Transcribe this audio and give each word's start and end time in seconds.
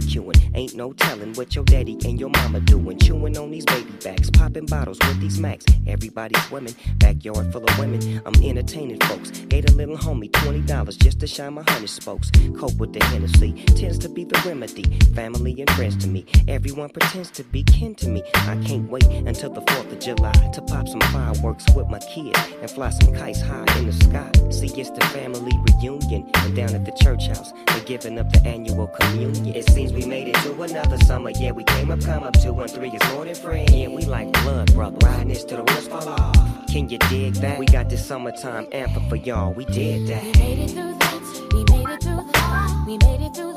Barbecuing. 0.00 0.50
Ain't 0.54 0.74
no 0.74 0.92
telling 0.92 1.34
what 1.34 1.54
your 1.54 1.64
daddy 1.64 1.98
and 2.04 2.18
your 2.18 2.30
mama 2.30 2.60
doing. 2.60 2.98
Chewing 2.98 3.36
on 3.36 3.50
these 3.50 3.64
baby 3.66 3.92
backs, 4.02 4.30
popping 4.30 4.66
bottles 4.66 4.98
with 5.06 5.20
these 5.20 5.38
max. 5.38 5.64
Everybody's 5.86 6.50
women, 6.50 6.74
backyard 6.98 7.52
full 7.52 7.64
of 7.64 7.78
women. 7.78 8.22
I'm 8.24 8.34
entertaining 8.42 9.00
folks. 9.00 9.30
Gave 9.30 9.66
a 9.66 9.72
little 9.72 9.96
homie 9.96 10.30
$20 10.30 10.98
just 10.98 11.20
to 11.20 11.26
shine 11.26 11.54
my 11.54 11.62
honey 11.68 11.86
spokes. 11.86 12.30
Cope 12.58 12.76
with 12.76 12.92
the 12.92 13.04
Hennessy 13.06 13.52
tends 13.66 13.98
to 13.98 14.08
be 14.08 14.24
the 14.24 14.40
remedy. 14.46 14.84
Family 15.14 15.54
and 15.60 15.70
friends 15.72 15.96
to 15.98 16.08
me. 16.08 16.24
Everyone 16.48 16.88
pretends 16.90 17.30
to 17.32 17.44
be 17.44 17.62
kin 17.62 17.94
to 17.96 18.08
me. 18.08 18.22
I 18.34 18.56
can't 18.64 18.88
wait 18.90 19.04
until 19.04 19.50
the 19.50 19.60
4th 19.62 19.92
of 19.92 20.00
July 20.00 20.32
to 20.54 20.62
pop 20.62 20.88
some 20.88 21.00
fireworks 21.12 21.64
with 21.74 21.88
my 21.88 21.98
kids 21.98 22.38
and 22.60 22.70
fly 22.70 22.90
some 22.90 23.14
kites 23.14 23.40
high 23.40 23.64
in 23.78 23.86
the 23.86 23.92
sky. 23.92 24.30
See, 24.50 24.80
it's 24.80 24.90
the 24.90 25.04
family 25.06 25.52
reunion. 25.68 26.30
And 26.36 26.56
down 26.56 26.74
at 26.74 26.84
the 26.84 26.92
church 26.92 27.26
house, 27.28 27.52
they're 27.68 27.84
giving 27.84 28.18
up 28.18 28.32
the 28.32 28.46
annual 28.46 28.86
communion. 28.88 29.54
It 29.54 29.68
seems 29.70 29.89
we 29.92 30.04
made 30.06 30.28
it 30.28 30.34
to 30.36 30.62
another 30.62 30.98
summer. 30.98 31.30
Yeah, 31.30 31.52
we 31.52 31.64
came 31.64 31.90
up, 31.90 32.00
come 32.00 32.22
up. 32.22 32.34
Two 32.40 32.58
and 32.60 32.70
three 32.70 32.90
is 32.90 33.12
more 33.12 33.24
than 33.24 33.34
friends. 33.34 33.72
Yeah, 33.72 33.88
we 33.88 34.04
like 34.04 34.32
blood, 34.32 34.72
brother. 34.74 34.96
Riding 35.06 35.28
this 35.28 35.44
till 35.44 35.64
the 35.64 35.72
wheels 35.72 35.88
fall 35.88 36.08
off. 36.08 36.34
Can 36.68 36.88
you 36.88 36.98
dig 36.98 37.34
that? 37.34 37.58
We 37.58 37.66
got 37.66 37.88
this 37.90 38.04
summertime 38.06 38.66
anthem 38.72 39.08
for 39.08 39.16
y'all. 39.16 39.52
We 39.52 39.64
did 39.66 40.06
that. 40.08 40.22
We 40.22 40.32
made 40.32 40.58
it 40.58 40.70
through 40.70 40.94
that. 40.98 41.52
We 41.52 41.64
made 41.64 41.88
it 41.88 42.02
through 42.02 42.24
the. 42.24 42.40
We 42.86 42.98
made 42.98 43.20
it 43.20 43.34
through 43.34 43.49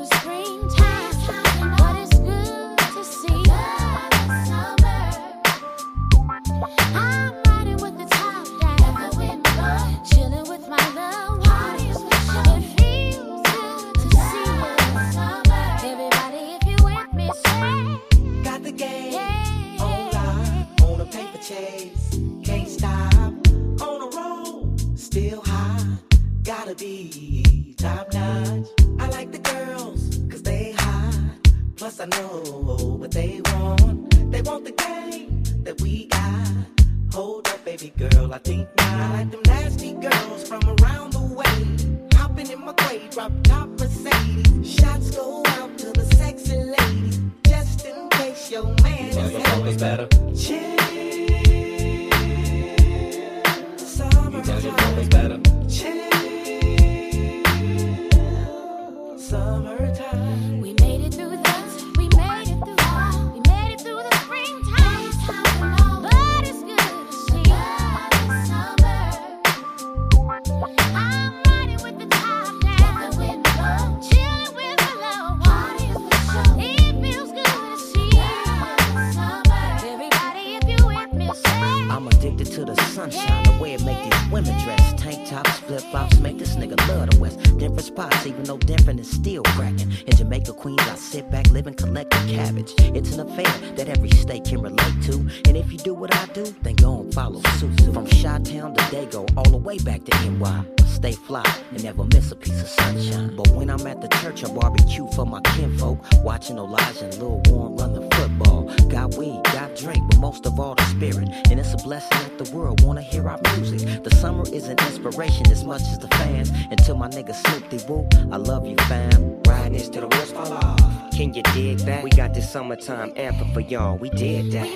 Flip 85.74 85.90
flops, 85.90 86.20
make 86.20 86.38
this 86.38 86.54
nigga 86.54 86.78
love 86.86 87.10
the 87.10 87.18
West. 87.18 87.43
Different 87.58 87.84
spots, 87.84 88.26
even 88.26 88.42
though 88.44 88.58
different 88.58 89.00
is 89.00 89.10
still 89.10 89.42
cracking. 89.42 89.92
In 90.06 90.16
Jamaica, 90.16 90.52
Queens, 90.54 90.80
I 90.82 90.96
sit 90.96 91.30
back, 91.30 91.48
live 91.50 91.66
and 91.66 91.76
collect 91.76 92.10
the 92.10 92.34
cabbage. 92.34 92.72
It's 92.78 93.12
an 93.12 93.20
affair 93.20 93.74
that 93.76 93.88
every 93.88 94.10
state 94.10 94.44
can 94.44 94.60
relate 94.60 95.02
to. 95.04 95.14
And 95.46 95.56
if 95.56 95.70
you 95.72 95.78
do 95.78 95.94
what 95.94 96.14
I 96.14 96.26
do, 96.32 96.44
then 96.62 96.74
go 96.76 97.00
and 97.00 97.14
follow 97.14 97.40
suit. 97.58 97.80
From 97.92 98.06
Chi 98.06 98.20
Town 98.20 98.74
to 98.74 98.82
Dago, 98.90 99.28
all 99.36 99.50
the 99.50 99.56
way 99.56 99.78
back 99.78 100.04
to 100.04 100.30
NY. 100.30 100.64
Stay 100.86 101.12
fly 101.12 101.44
and 101.70 101.84
never 101.84 102.04
miss 102.04 102.32
a 102.32 102.36
piece 102.36 102.60
of 102.62 102.68
sunshine. 102.68 103.36
But 103.36 103.48
when 103.48 103.68
I'm 103.68 103.86
at 103.86 104.00
the 104.00 104.08
church, 104.22 104.44
I 104.44 104.52
barbecue 104.52 105.06
for 105.08 105.26
my 105.26 105.40
kinfolk. 105.40 105.98
Watching 106.22 106.56
Elijah 106.56 107.04
and 107.04 107.18
Lil 107.18 107.42
Warren 107.46 107.76
run 107.76 107.92
the 107.92 108.16
football. 108.16 108.72
Got 108.88 109.14
weed, 109.16 109.40
got 109.52 109.76
drink, 109.76 110.02
but 110.08 110.18
most 110.18 110.46
of 110.46 110.58
all 110.58 110.74
the 110.74 110.84
spirit. 110.84 111.28
And 111.50 111.60
it's 111.60 111.74
a 111.74 111.76
blessing 111.78 112.18
that 112.18 112.42
the 112.42 112.56
world 112.56 112.82
wanna 112.82 113.02
hear 113.02 113.28
our 113.28 113.40
music. 113.56 114.02
The 114.02 114.14
summer 114.16 114.44
is 114.52 114.68
an 114.68 114.78
inspiration 114.78 115.50
as 115.50 115.64
much 115.64 115.82
as 115.82 115.98
the 115.98 116.08
fans. 116.08 116.50
Until 116.70 116.96
my 116.96 117.08
nigga 117.08 117.34
Snoop 117.46 117.88
Woo, 117.88 118.08
I 118.32 118.36
love 118.36 118.66
you, 118.66 118.76
fam. 118.88 119.42
Riding 119.46 119.72
this 119.74 119.88
till 119.88 120.08
the 120.08 120.16
wheels 120.16 120.30
fall 120.32 120.52
off. 120.52 120.78
Can 121.12 121.34
you 121.34 121.42
dig 121.42 121.78
that? 121.80 122.02
We 122.02 122.10
got 122.10 122.34
this 122.34 122.50
summertime 122.50 123.12
anthem 123.16 123.52
for 123.52 123.60
y'all. 123.60 123.96
We 123.96 124.10
did 124.10 124.52
that. 124.52 124.68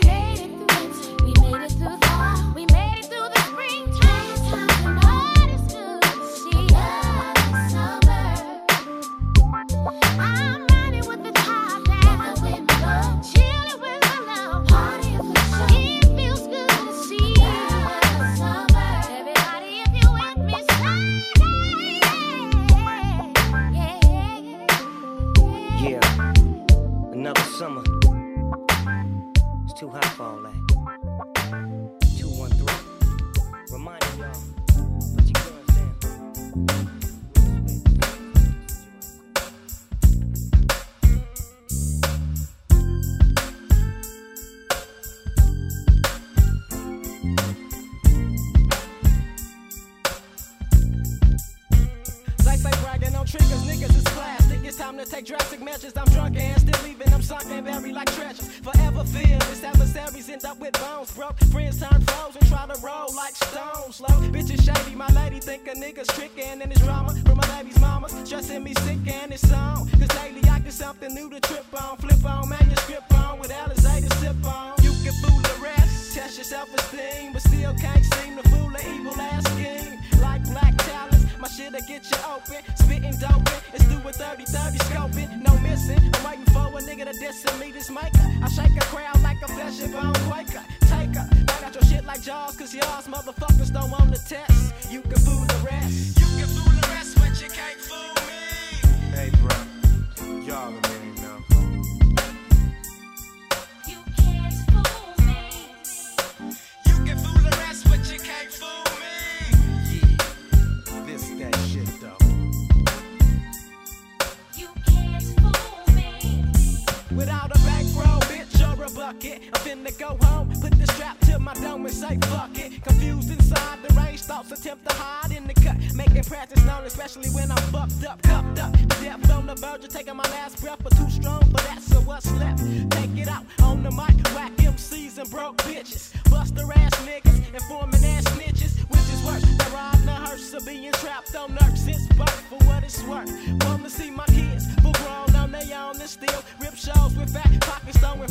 We 1.23 1.33
made 1.51 1.63
it 1.65 1.73
through 1.73 2.08
test 76.77 76.93
your 76.93 77.01
self 77.01 77.01
esteem, 77.01 77.33
but 77.33 77.43
still 77.43 77.75
can't 77.75 78.05
seem 78.05 78.37
to 78.37 78.49
fool 78.49 78.71
the 78.71 78.89
evil 78.91 79.21
ass 79.21 79.45
scheme. 79.53 79.99
Like 80.21 80.45
black 80.45 80.77
talents, 80.79 81.25
my 81.39 81.49
shit'll 81.49 81.81
get 81.87 82.05
you 82.11 82.19
open. 82.27 82.63
Spitting 82.77 83.17
dope, 83.19 83.49
it's 83.73 83.85
do 83.85 83.97
a 84.09 84.13
30 84.13 84.45
30 84.45 84.79
scoping. 84.79 85.43
No 85.43 85.59
missing, 85.59 86.01
I'm 86.15 86.25
waiting 86.25 86.45
for 86.47 86.67
a 86.67 86.83
nigga 86.83 87.11
to 87.11 87.19
diss 87.19 87.45
and 87.45 87.61
meet 87.61 87.75
this 87.75 87.91
maker. 87.91 88.27
I 88.43 88.49
shake 88.49 88.77
a 88.77 88.85
crowd 88.87 89.21
like 89.23 89.41
a 89.43 89.49
flesh 89.49 89.81
and 89.81 89.93
bone 89.93 90.15
quaker. 90.29 90.65
Take 90.81 91.15
her, 91.17 91.29
back 91.47 91.63
out 91.65 91.75
your 91.75 91.85
shit 91.85 92.05
like 92.05 92.23
jaws, 92.23 92.57
cause 92.57 92.75
y'all's 92.75 93.07
motherfuckers 93.07 93.73
don't 93.73 93.91
want 93.91 94.11
the 94.11 94.19
test. 94.19 94.91
You 94.91 95.03
can 95.03 95.19
fool 95.19 95.45
the 95.45 95.61
rest. 95.65 96.19
You 96.21 96.27
can 96.39 96.49
fool 96.49 96.73
the 96.73 96.89
rest, 96.89 97.17
but 97.19 97.41
you 97.43 97.49
can't 97.49 97.81
fool 97.81 98.15
me. 98.27 99.15
Hey, 99.15 99.31
bro, 99.41 99.57
y'all 100.47 100.88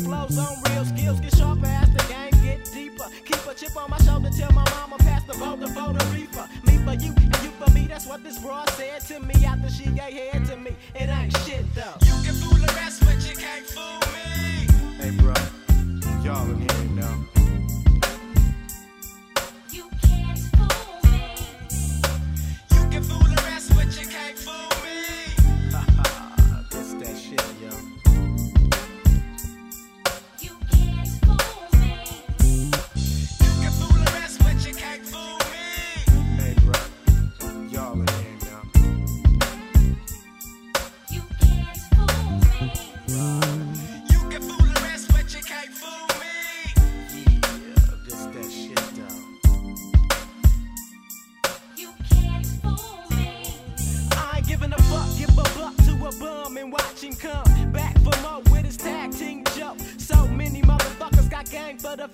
flows 0.08 0.38
on 0.38 0.67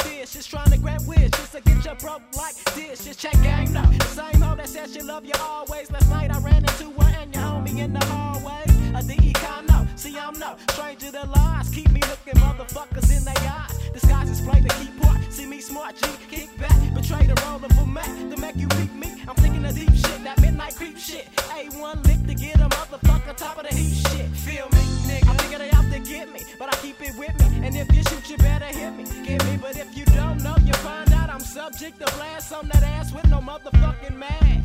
for 0.05 0.33
just 0.33 0.51
trying 0.51 0.71
to 0.71 0.79
grab 0.79 1.01
wish, 1.07 1.31
just 1.31 1.53
to 1.53 1.61
get 1.61 1.85
you 1.85 1.95
broke 2.01 2.23
like 2.37 2.55
this. 2.75 3.05
Just 3.05 3.21
check 3.21 3.33
game 3.43 3.73
now. 3.73 3.87
The 3.91 4.05
same 4.05 4.41
hoe 4.41 4.57
that 4.57 4.69
said 4.69 4.91
she 4.91 5.01
love 5.03 5.25
you 5.25 5.33
always. 5.41 5.91
Last 5.91 6.11
night 6.11 6.31
I 6.31 6.39
ran 6.41 6.65
into 6.65 6.91
her 7.01 7.17
and 7.21 7.35
your 7.35 7.45
homie 7.45 7.79
in 7.79 7.93
the 7.93 8.05
hallway. 8.07 8.65
A 8.95 9.03
DE 9.03 9.33
see 9.97 10.19
I'm 10.19 10.39
no 10.39 10.57
stranger 10.71 11.11
to 11.11 11.27
lies. 11.27 11.71
Keep 11.71 11.91
me 11.93 12.01
looking 12.03 12.41
motherfuckers 12.43 13.17
in 13.17 13.25
their 13.25 13.43
eyes. 13.49 13.79
Disguises 13.93 14.41
play 14.41 14.61
the 14.61 14.69
key 14.79 14.91
part. 15.01 15.21
See 15.31 15.47
me 15.47 15.61
smart 15.61 15.97
G, 15.97 16.07
kick 16.31 16.51
back, 16.59 16.79
betray 16.95 17.27
the 17.27 17.41
role 17.47 17.65
of 17.65 17.79
a 17.79 17.87
Mac 17.87 18.07
to 18.31 18.37
make 18.37 18.57
you 18.57 18.69
beat 18.69 18.95
me. 18.95 19.23
I'm 19.29 19.37
thinking 19.37 19.65
of 19.65 19.75
deep 19.75 19.95
shit, 19.95 20.14
Subject 31.85 32.09
to 32.09 32.17
blast 32.17 32.53
on 32.55 32.67
that 32.69 32.83
ass 32.83 33.13
with 33.13 33.29
no 33.29 33.41
motherfucking 33.41 34.17
mask. 34.17 34.64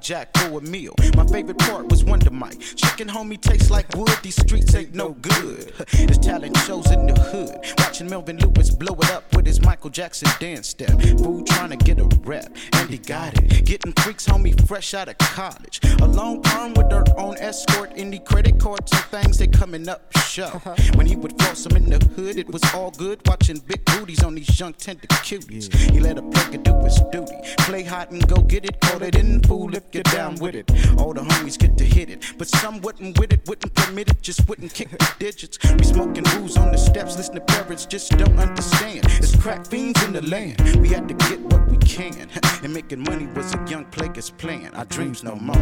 Jack 0.00 0.36
for 0.36 0.58
a 0.58 0.60
meal. 0.60 0.94
My 1.16 1.26
favorite 1.26 1.58
part 1.58 1.88
was 1.90 2.04
Wonder 2.04 2.30
Mike. 2.30 2.60
Chicken 2.60 3.08
homie 3.08 3.40
tastes 3.40 3.70
like 3.70 3.86
wood, 3.96 4.16
these 4.22 4.36
streets 4.36 4.74
ain't 4.74 4.94
no 4.94 5.10
good. 5.10 5.72
His 5.90 6.18
talent 6.18 6.56
shows 6.58 6.90
in 6.90 7.06
the 7.06 7.20
hood. 7.20 7.58
Watching 7.78 8.08
Melvin 8.08 8.38
Lewis 8.38 8.70
blow 8.70 8.94
it 8.94 9.10
up 9.10 9.34
his 9.46 9.62
Michael 9.62 9.90
Jackson 9.90 10.28
dance 10.38 10.68
step. 10.68 11.00
Fool 11.18 11.42
trying 11.44 11.70
to 11.70 11.76
get 11.76 11.98
a 11.98 12.04
rep, 12.24 12.54
and 12.74 12.90
he 12.90 12.98
got 12.98 13.38
it. 13.38 13.64
Getting 13.64 13.92
freaks, 13.92 14.26
homie, 14.26 14.54
fresh 14.66 14.94
out 14.94 15.08
of 15.08 15.18
college. 15.18 15.80
A 16.00 16.06
long 16.06 16.42
term 16.42 16.74
with 16.74 16.90
her 16.90 17.04
own 17.16 17.36
escort, 17.38 17.92
any 17.96 18.18
credit 18.18 18.58
cards 18.58 18.92
and 18.92 19.02
things, 19.04 19.38
they 19.38 19.46
coming 19.46 19.88
up 19.88 20.12
show. 20.36 20.44
Uh-huh. 20.44 20.74
When 20.96 21.06
he 21.06 21.16
would 21.16 21.38
floss 21.40 21.64
them 21.64 21.76
in 21.76 21.88
the 21.88 22.04
hood, 22.14 22.36
it 22.36 22.48
was 22.48 22.62
all 22.74 22.90
good. 22.90 23.20
Watching 23.26 23.58
big 23.58 23.84
booties 23.86 24.22
on 24.22 24.34
these 24.34 24.60
young 24.60 24.74
tender 24.74 25.06
cuties. 25.06 25.74
He 25.90 26.00
let 26.00 26.18
a 26.18 26.22
player 26.22 26.58
do 26.58 26.74
his 26.84 27.00
duty. 27.12 27.38
Play 27.58 27.84
hot 27.84 28.10
and 28.10 28.26
go 28.28 28.42
get 28.42 28.64
it. 28.64 28.80
Call 28.80 29.02
it 29.02 29.16
in, 29.16 29.40
fool, 29.42 29.74
if 29.74 29.84
you're 29.92 30.02
down 30.02 30.34
with 30.36 30.54
it. 30.54 30.70
All 30.98 31.14
the 31.14 31.22
homies 31.22 31.58
get 31.58 31.78
to 31.78 31.84
hit 31.84 32.10
it. 32.10 32.34
But 32.36 32.48
some 32.48 32.80
wouldn't 32.80 33.18
with 33.18 33.32
it, 33.32 33.48
wouldn't 33.48 33.74
permit 33.74 34.10
it, 34.10 34.20
just 34.20 34.46
wouldn't 34.48 34.74
kick 34.74 34.90
the 34.90 35.14
digits. 35.18 35.58
We 35.78 35.84
smoking 35.84 36.24
booze 36.24 36.56
on 36.56 36.70
the 36.72 36.78
steps, 36.78 37.16
listen 37.16 37.36
to 37.36 37.40
parents 37.40 37.86
just 37.86 38.10
don't 38.18 38.38
understand. 38.38 39.06
It's 39.06 39.35
crack 39.40 39.66
fiends 39.66 40.02
in 40.04 40.12
the 40.12 40.22
land. 40.22 40.60
We 40.80 40.88
had 40.88 41.08
to 41.08 41.14
get 41.14 41.40
what 41.40 41.66
we 41.68 41.76
can. 41.78 42.28
And 42.62 42.72
making 42.72 43.00
money 43.00 43.26
was 43.26 43.54
a 43.54 43.64
young 43.68 43.84
player's 43.86 44.30
plan. 44.30 44.74
Our 44.74 44.86
dreams 44.86 45.22
no 45.22 45.36
more. 45.36 45.54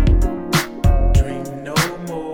dream 1.13 1.45
no 1.65 1.75
more. 2.09 2.34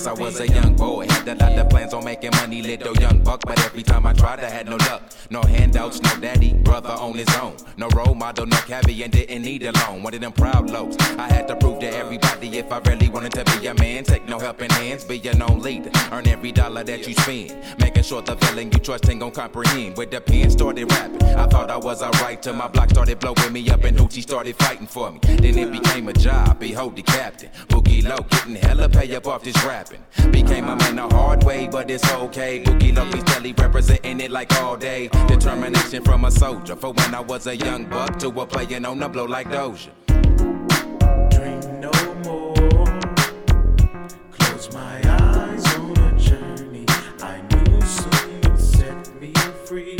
Since 0.00 0.18
I 0.18 0.22
was 0.22 0.40
a 0.40 0.48
young 0.48 0.74
boy, 0.76 1.06
had 1.08 1.28
a 1.28 1.34
lot 1.34 1.58
of 1.58 1.68
plans 1.68 1.92
on 1.92 2.04
making 2.04 2.30
money, 2.36 2.62
little 2.62 2.96
young 2.96 3.22
buck. 3.22 3.42
But 3.44 3.58
every 3.64 3.82
time 3.82 4.06
I 4.06 4.12
tried, 4.14 4.40
I 4.40 4.48
had 4.48 4.66
no 4.66 4.76
luck. 4.76 5.02
No 5.28 5.42
handouts, 5.42 6.00
no 6.00 6.16
daddy, 6.20 6.54
brother 6.54 6.90
on 6.90 7.14
his 7.14 7.28
own. 7.36 7.56
No 7.76 7.88
role 7.88 8.14
model, 8.14 8.46
no 8.46 8.56
cabbie, 8.58 9.02
and 9.02 9.12
didn't 9.12 9.42
need 9.42 9.62
a 9.62 9.72
loan. 9.72 10.02
One 10.02 10.14
of 10.14 10.20
them 10.20 10.32
proud 10.32 10.70
lows. 10.70 10.96
I 11.18 11.28
had 11.32 11.48
to 11.48 11.56
prove 11.56 11.80
to 11.80 11.88
everybody 11.88 12.58
if 12.58 12.72
I 12.72 12.78
really 12.78 13.08
wanted 13.08 13.32
to 13.32 13.44
be 13.58 13.66
a 13.66 13.74
man. 13.74 14.04
Take 14.04 14.26
no 14.26 14.38
helping 14.38 14.70
hands, 14.70 15.04
be 15.04 15.18
your 15.18 15.34
own 15.42 15.60
leader. 15.60 15.90
Earn 16.12 16.26
every 16.28 16.52
dollar 16.52 16.82
that 16.84 17.06
you 17.06 17.14
spend. 17.14 17.54
Making 17.78 18.02
sure 18.02 18.22
the 18.22 18.36
villain 18.36 18.72
you 18.72 18.78
trust 18.78 19.08
ain't 19.10 19.20
gon' 19.20 19.32
comprehend. 19.32 19.98
With 19.98 20.10
the 20.10 20.20
pen 20.20 20.50
started 20.50 20.90
rapping, 20.90 21.22
I 21.22 21.46
thought 21.46 21.70
I 21.70 21.76
was 21.76 22.02
alright 22.02 22.42
till 22.42 22.54
my 22.54 22.68
block 22.68 22.90
started 22.90 23.18
blowing 23.18 23.52
me 23.52 23.68
up 23.70 23.84
and 23.84 23.98
Hoochie 23.98 24.22
started 24.22 24.56
fighting 24.56 24.86
for 24.86 25.12
me. 25.12 25.20
Then 25.22 25.58
it 25.58 25.70
became 25.70 26.08
a 26.08 26.14
job, 26.14 26.58
behold 26.58 26.96
the 26.96 27.02
captain. 27.02 27.50
Boogie 27.68 28.02
Low, 28.02 28.16
getting 28.30 28.56
hella 28.56 28.88
pay 28.88 29.14
up 29.14 29.26
off 29.26 29.44
this 29.44 29.62
Became 30.30 30.68
a 30.68 30.76
man 30.76 30.96
the 30.96 31.08
hard 31.08 31.44
way, 31.44 31.68
but 31.68 31.90
it's 31.90 32.10
okay. 32.12 32.62
Boogie 32.62 32.96
Low, 32.96 33.08
please 33.10 33.24
tell 33.24 33.42
he 33.42 33.52
represent 33.52 34.00
sitting 34.02 34.20
it 34.20 34.30
like 34.30 34.52
all 34.60 34.76
day. 34.76 35.08
Determination 35.26 36.02
from 36.04 36.24
a 36.24 36.30
soldier. 36.30 36.76
For 36.76 36.92
when 36.92 37.14
I 37.14 37.20
was 37.20 37.46
a 37.46 37.56
young 37.56 37.84
buck 37.86 38.18
to 38.20 38.28
a 38.28 38.46
playing 38.46 38.84
on 38.84 38.98
the 38.98 39.08
blow 39.08 39.24
like 39.24 39.48
Doja. 39.48 39.90
Dream 49.70 49.99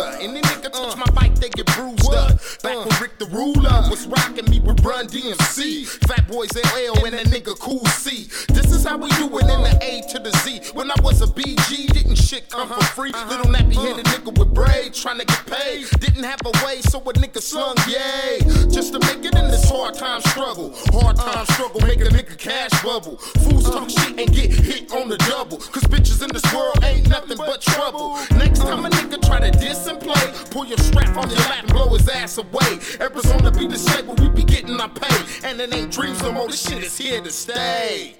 beach 0.00 0.10
cruiser. 0.10 0.22
Any 0.22 0.40
nigga 0.40 0.72
touch 0.72 0.96
my 0.96 1.10
bike, 1.12 1.34
they 1.36 1.48
get 1.50 1.66
bruised 1.74 2.12
up. 2.12 2.38
Back 2.62 2.76
uh. 2.76 2.84
when 2.88 3.00
Rick 3.00 3.18
the 3.18 3.26
Ruler 3.26 3.88
was 3.90 4.06
rocking 4.06 4.50
me 4.50 4.60
with 4.60 4.84
Run 4.84 5.06
DMC. 5.06 5.86
Fat 6.08 6.26
Boys 6.28 6.50
LL 6.54 7.04
and 7.04 7.14
that 7.14 7.26
nigga 7.26 7.58
Cool 7.58 7.84
C. 7.86 8.28
This 8.48 8.72
is 8.72 8.84
how 8.84 8.96
we 8.96 9.08
do 9.10 9.26
it 9.38 9.42
in 9.42 9.62
the 9.62 9.78
A 9.82 10.02
to 10.12 10.18
the 10.18 10.30
Z. 10.38 10.72
When 10.74 10.90
I 10.90 10.94
was 11.02 11.22
a 11.22 11.26
BG, 11.26 11.92
didn't 11.92 12.16
shit 12.16 12.48
come 12.48 12.68
for 12.68 12.74
uh-huh. 12.74 12.94
free. 12.94 13.10
Uh-huh. 13.12 13.30
Little 13.30 13.52
nappy 13.52 13.74
headed 13.74 14.06
uh. 14.06 14.10
nigga 14.10 14.38
with 14.38 14.54
braids 14.54 15.00
trying 15.00 15.18
to 15.18 15.24
get 15.24 15.46
paid. 15.46 15.88
Didn't 16.00 16.24
have 16.24 16.40
a 16.44 16.52
way, 16.64 16.80
so 16.82 16.98
a 17.00 17.12
nigga 17.14 17.40
slung 17.40 17.76
yay. 17.88 18.38
Just 18.70 18.92
to 18.92 19.00
make 19.00 19.24
it 19.24 19.34
in 19.34 19.48
this 19.50 19.68
hard 19.68 19.94
time 19.94 20.20
struggle. 20.22 20.74
Hard 20.92 21.16
time 21.16 21.46
uh. 21.48 21.52
struggle, 21.52 21.80
make 21.82 22.00
a 22.00 22.10
nigga 22.10 22.36
cash 22.38 22.70
bubble. 22.82 23.16
Fools 23.16 23.64
talk 23.64 23.90
shit 23.90 24.18
and 24.18 24.32
get 24.34 24.50
hit 24.50 24.92
on 24.92 25.08
the 25.08 25.16
double. 25.18 25.58
Cause 25.58 25.84
bitches 25.84 26.22
in 26.22 26.30
this 26.32 26.46
world 26.54 26.82
ain't 26.84 27.08
nothing 27.08 27.36
but 27.36 27.60
trouble. 27.60 28.18
Strap 31.10 31.24
on 31.24 31.30
your 31.30 31.38
lap 31.40 31.62
and 31.64 31.72
blow 31.72 31.88
his 31.90 32.08
ass 32.08 32.38
away. 32.38 32.78
Arizona 33.00 33.50
be 33.50 33.66
the 33.66 33.78
shape 33.78 34.06
where 34.06 34.16
we 34.16 34.28
be 34.28 34.44
getting 34.44 34.80
our 34.80 34.88
pay. 34.88 35.48
And 35.48 35.60
it 35.60 35.74
ain't 35.74 35.92
dreams 35.92 36.22
no 36.22 36.32
more, 36.32 36.48
this 36.48 36.68
shit 36.68 36.82
is 36.82 36.96
here 36.96 37.20
to 37.20 37.30
stay. 37.30 38.16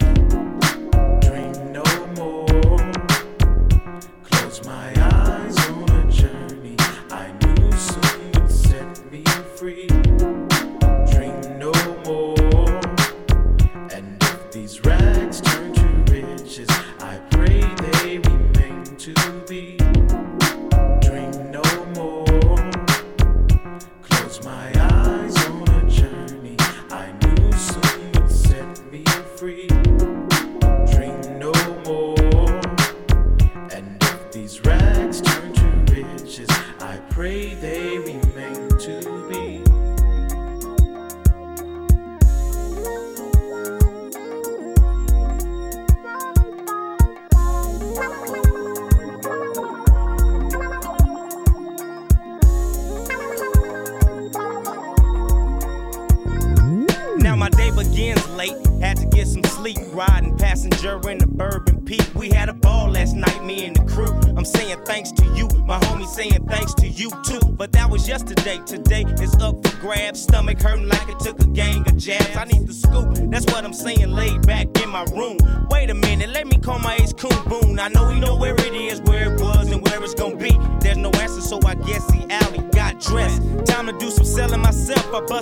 Eyes 24.76 25.36
on 25.46 25.68
a 25.68 25.90
journey 25.90 26.59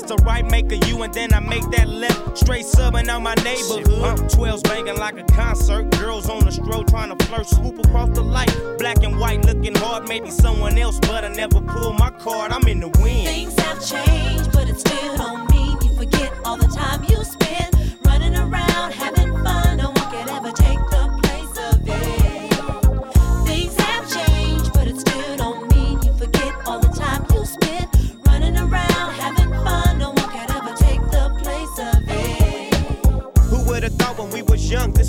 myself. 0.08 0.20
I 0.20 0.20
bust 0.20 0.20
a 0.20 0.24
right, 0.24 0.50
make 0.50 0.72
a 0.72 0.86
U, 0.88 1.02
and 1.02 1.12
then 1.12 1.32
I 1.32 1.40
make 1.40 1.68
that 1.70 1.88
left. 1.88 2.38
Straight 2.38 2.64
subbing 2.64 3.08
out 3.08 3.22
my 3.22 3.34
neighborhood. 3.36 4.30
12's 4.30 4.62
banging 4.62 4.96
like 4.96 5.18
a 5.18 5.24
concert. 5.24 5.90
Girls 5.98 6.28
on 6.28 6.44
the 6.44 6.52
stroll 6.52 6.84
trying 6.84 7.16
to 7.16 7.26
flirt, 7.26 7.46
swoop 7.46 7.78
across 7.78 8.10
the 8.10 8.22
light. 8.22 8.54
Black 8.78 9.02
and 9.02 9.18
white 9.18 9.44
looking 9.44 9.74
hard, 9.74 10.08
maybe 10.08 10.30
someone 10.30 10.78
else, 10.78 10.98
but 11.00 11.24
I 11.24 11.28
never 11.28 11.60
pull 11.60 11.92
my 11.94 12.10
card. 12.10 12.52
I'm 12.52 12.66
in 12.68 12.80
the 12.80 12.88
wind. 13.00 13.28
Things 13.28 13.58
have 13.60 13.84
changed, 13.84 14.52
but 14.52 14.68
it 14.68 14.78
still 14.78 15.16
don't 15.16 15.50
mean 15.50 15.76
you 15.82 15.94
forget 15.96 16.32
all 16.44 16.56
the 16.56 16.68
time 16.68 17.04
you 17.04 17.22
spend 17.24 17.98
running 18.04 18.36
around 18.36 18.92
having 18.92 19.17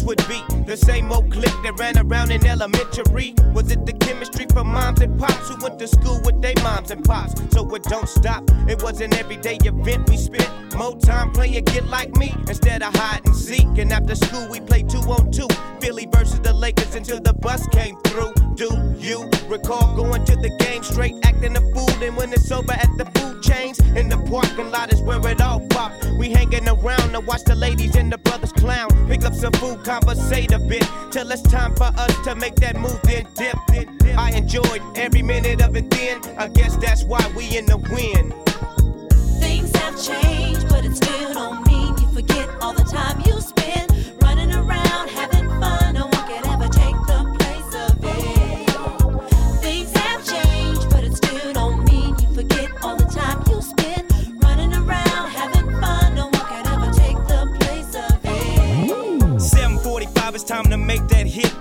would 0.09 0.27
be 0.27 0.41
the 0.65 0.75
same 0.75 1.11
old 1.11 1.31
clique 1.31 1.61
that 1.61 1.77
ran 1.77 1.95
around 1.99 2.31
in 2.31 2.43
elementary? 2.43 3.35
Was 3.53 3.69
it 3.69 3.85
the 3.85 3.93
chemistry 3.93 4.47
for 4.51 4.63
moms 4.63 5.01
and 5.01 5.19
pops 5.19 5.49
who 5.49 5.55
went 5.61 5.77
to 5.77 5.87
school 5.87 6.19
with 6.25 6.41
their 6.41 6.55
moms 6.63 6.89
and 6.89 7.05
pops? 7.05 7.35
So 7.53 7.75
it 7.75 7.83
don't 7.83 8.09
stop. 8.09 8.43
It 8.67 8.81
was 8.81 9.01
an 9.01 9.13
everyday 9.13 9.57
event 9.57 10.09
we 10.09 10.17
spent 10.17 10.49
more 10.75 10.97
time 10.97 11.31
playing 11.31 11.63
get 11.65 11.85
like 11.89 12.15
me 12.15 12.33
instead 12.47 12.81
of 12.81 12.95
hide 12.95 13.23
and 13.23 13.35
seek. 13.35 13.67
And 13.77 13.93
after 13.93 14.15
school 14.15 14.47
we 14.49 14.59
played 14.59 14.89
two 14.89 14.97
on 14.97 15.31
two, 15.31 15.47
Philly 15.79 16.07
versus 16.11 16.39
the 16.39 16.53
Lakers 16.53 16.95
until 16.95 17.19
the 17.19 17.33
bus 17.33 17.67
came 17.67 17.95
through. 18.05 18.33
Do 18.55 18.95
you 18.97 19.29
recall 19.47 19.95
going 19.95 20.25
to 20.25 20.35
the 20.37 20.49
game 20.57 20.81
straight 20.81 21.17
acting 21.21 21.55
a 21.55 21.61
fool? 21.61 22.03
And 22.03 22.17
when 22.17 22.33
it's 22.33 22.51
over 22.51 22.71
at 22.71 22.89
the 22.97 23.05
food 23.13 23.43
chains 23.43 23.77
in 23.95 24.09
the 24.09 24.17
parking 24.17 24.71
lot 24.71 24.91
is 24.91 25.03
where 25.03 25.25
it 25.27 25.39
all 25.39 25.59
popped. 25.69 26.03
We 26.17 26.31
hanging 26.31 26.67
around 26.67 27.11
to 27.11 27.19
watch 27.19 27.43
the 27.45 27.55
ladies 27.55 27.95
and 27.95 28.11
the 28.11 28.17
brothers 28.17 28.51
clown. 28.53 28.89
Pick 29.19 29.27
up 29.27 29.35
some 29.35 29.51
food, 29.53 29.83
conversate 29.83 30.53
a 30.53 30.59
bit 30.59 30.87
till 31.11 31.29
it's 31.29 31.41
time 31.41 31.75
for 31.75 31.91
us 31.97 32.17
to 32.23 32.35
make 32.35 32.55
that 32.55 32.77
move. 32.77 33.01
Then 33.01 33.27
dip. 33.35 33.57
I 34.17 34.31
enjoyed 34.31 34.81
every 34.95 35.21
minute 35.21 35.61
of 35.61 35.75
it. 35.75 35.89
Then 35.89 36.21
I 36.37 36.47
guess 36.47 36.77
that's 36.77 37.03
why 37.03 37.19
we 37.35 37.57
in 37.57 37.65
the 37.65 37.75
win. 37.75 38.31
Things 39.41 39.75
have 39.75 40.01
changed, 40.01 40.69
but 40.69 40.85
it 40.85 40.95
still 40.95 41.33
don't 41.33 41.67
mean 41.67 41.97
you 41.97 42.07
forget 42.13 42.47
all 42.61 42.71
the 42.71 42.78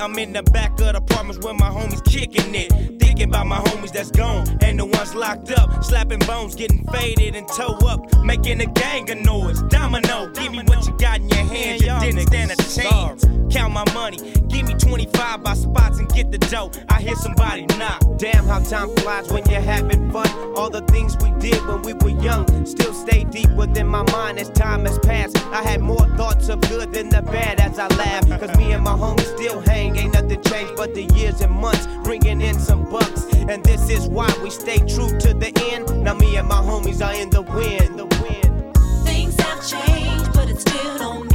I'm 0.00 0.16
in 0.18 0.32
the 0.32 0.42
back 0.44 0.72
of 0.72 0.78
the 0.78 0.96
apartments 0.96 1.44
where 1.44 1.54
my 1.54 1.68
homies 1.68 2.04
kicking 2.04 2.54
it. 2.54 3.00
Thinking 3.00 3.28
about 3.28 3.46
my 3.46 3.58
homies 3.58 3.92
that's 3.92 4.12
gone 4.12 4.46
and 4.62 4.78
the 4.78 4.86
ones 4.86 5.14
locked 5.14 5.50
up. 5.50 5.82
Slapping 5.82 6.20
bones, 6.20 6.54
getting 6.54 6.86
faded 6.86 7.34
and 7.34 7.48
toe 7.48 7.76
up. 7.86 8.00
Making 8.22 8.60
a 8.60 8.66
gang 8.66 9.10
of 9.10 9.18
noise. 9.18 9.60
Domino, 9.64 10.30
give 10.34 10.52
me 10.52 10.62
what 10.64 10.86
you 10.86 10.96
got 10.98 11.20
in 11.20 11.28
your 11.28 11.44
hand. 11.44 11.80
You 11.80 11.98
didn't 12.00 12.28
stand 12.28 12.50
a 12.52 12.56
chance. 12.56 13.24
Count 13.50 13.72
my 13.72 13.84
money. 13.92 14.18
Give 14.48 14.66
me 14.66 14.74
25 14.74 15.42
by 15.42 15.54
spots 15.54 15.98
and 15.98 16.08
get 16.10 16.30
the 16.30 16.38
dough. 16.38 16.70
I 16.88 17.00
hear 17.00 17.16
somebody 17.16 17.66
knock. 17.76 18.02
Damn, 18.18 18.46
how 18.46 18.60
time 18.60 18.94
flies 18.96 19.32
when 19.32 19.44
you're 19.50 19.60
having 19.60 20.12
fun. 20.12 20.28
All 20.54 20.70
the 20.70 20.82
things 20.82 21.16
we 21.18 21.30
did 21.40 21.66
when 21.66 21.82
we 21.82 21.94
were 21.94 22.20
young 22.22 22.66
still 22.66 22.92
stay 22.92 23.24
deep 23.24 23.50
within 23.52 23.86
my 23.86 24.02
mind 24.12 24.38
as 24.38 24.50
time 24.50 24.84
has 24.84 24.98
passed. 25.00 25.36
I 25.48 25.62
had 25.62 25.80
more 25.80 26.06
thoughts 26.18 26.48
of 26.48 26.60
good 26.62 26.92
than 26.92 27.08
the 27.08 27.22
bad 27.22 27.60
as 27.60 27.78
I 27.78 27.86
laugh. 27.94 28.28
Cause 28.40 28.58
me 28.58 28.72
and 28.72 28.82
my 28.82 28.90
homies 28.90 29.32
still 29.36 29.60
hang. 29.60 29.94
Ain't 29.96 30.14
nothing 30.14 30.42
changed 30.42 30.74
but 30.74 30.92
the 30.92 31.04
years 31.14 31.40
and 31.40 31.52
months 31.52 31.86
bringing 32.02 32.40
in 32.40 32.58
some 32.58 32.90
bucks. 32.90 33.22
And 33.34 33.64
this 33.64 33.88
is 33.88 34.08
why 34.08 34.28
we 34.42 34.50
stay 34.50 34.78
true 34.78 35.16
to 35.20 35.32
the 35.32 35.52
end. 35.70 36.02
Now 36.02 36.14
me 36.14 36.34
and 36.36 36.48
my 36.48 36.60
homies 36.60 37.06
are 37.06 37.14
in 37.14 37.30
the 37.30 37.42
wind. 37.42 38.00
The 38.00 38.06
wind. 38.22 38.76
Things 39.06 39.38
have 39.40 39.60
changed, 39.64 40.32
but 40.32 40.50
it 40.50 40.60
still 40.60 40.98
don't 40.98 41.27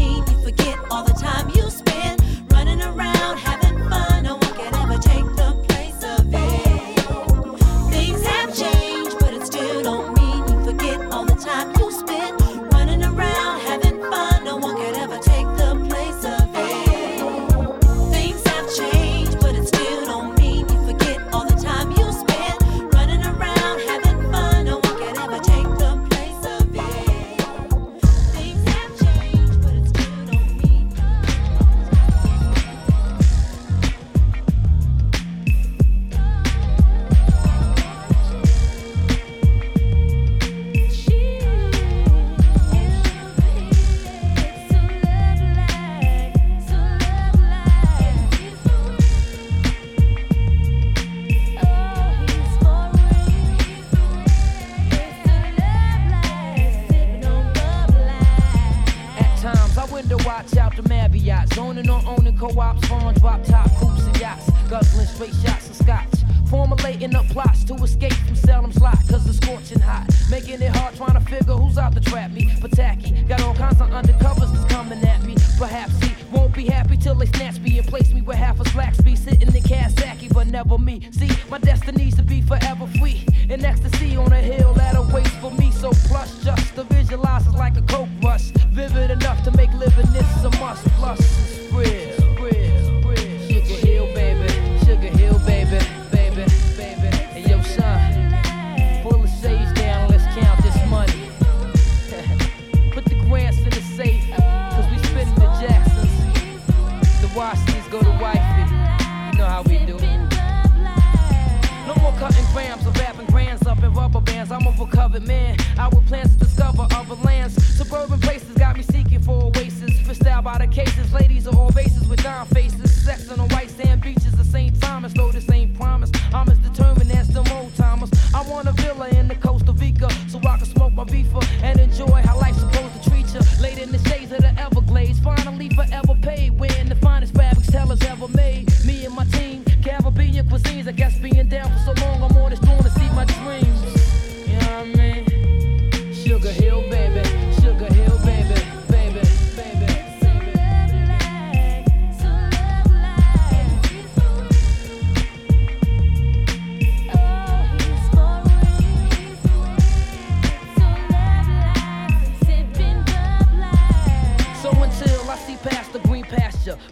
I'm 114.53 114.67
a 114.67 114.71
recovered 114.71 115.27
man. 115.27 115.57
I 115.77 115.87
with 115.89 116.05
plans 116.07 116.33
to 116.33 116.45
discover 116.45 116.87
other 116.91 117.15
lands. 117.15 117.55
Suburban 117.75 118.19
places 118.19 118.55
got 118.55 118.77
me 118.77 118.83
seeking 118.83 119.21
for 119.21 119.45
oasis. 119.45 119.99
Fished 120.01 120.27
out 120.27 120.43
by 120.43 120.59
the 120.59 120.67
cases. 120.67 121.11
Ladies 121.11 121.47
are 121.47 121.55
all 121.55 121.69
races 121.69 122.07
with 122.07 122.21
dime 122.21 122.45
faces. 122.47 123.03
Sex 123.03 123.29
on 123.31 123.39
the 123.39 123.55
white 123.55 123.69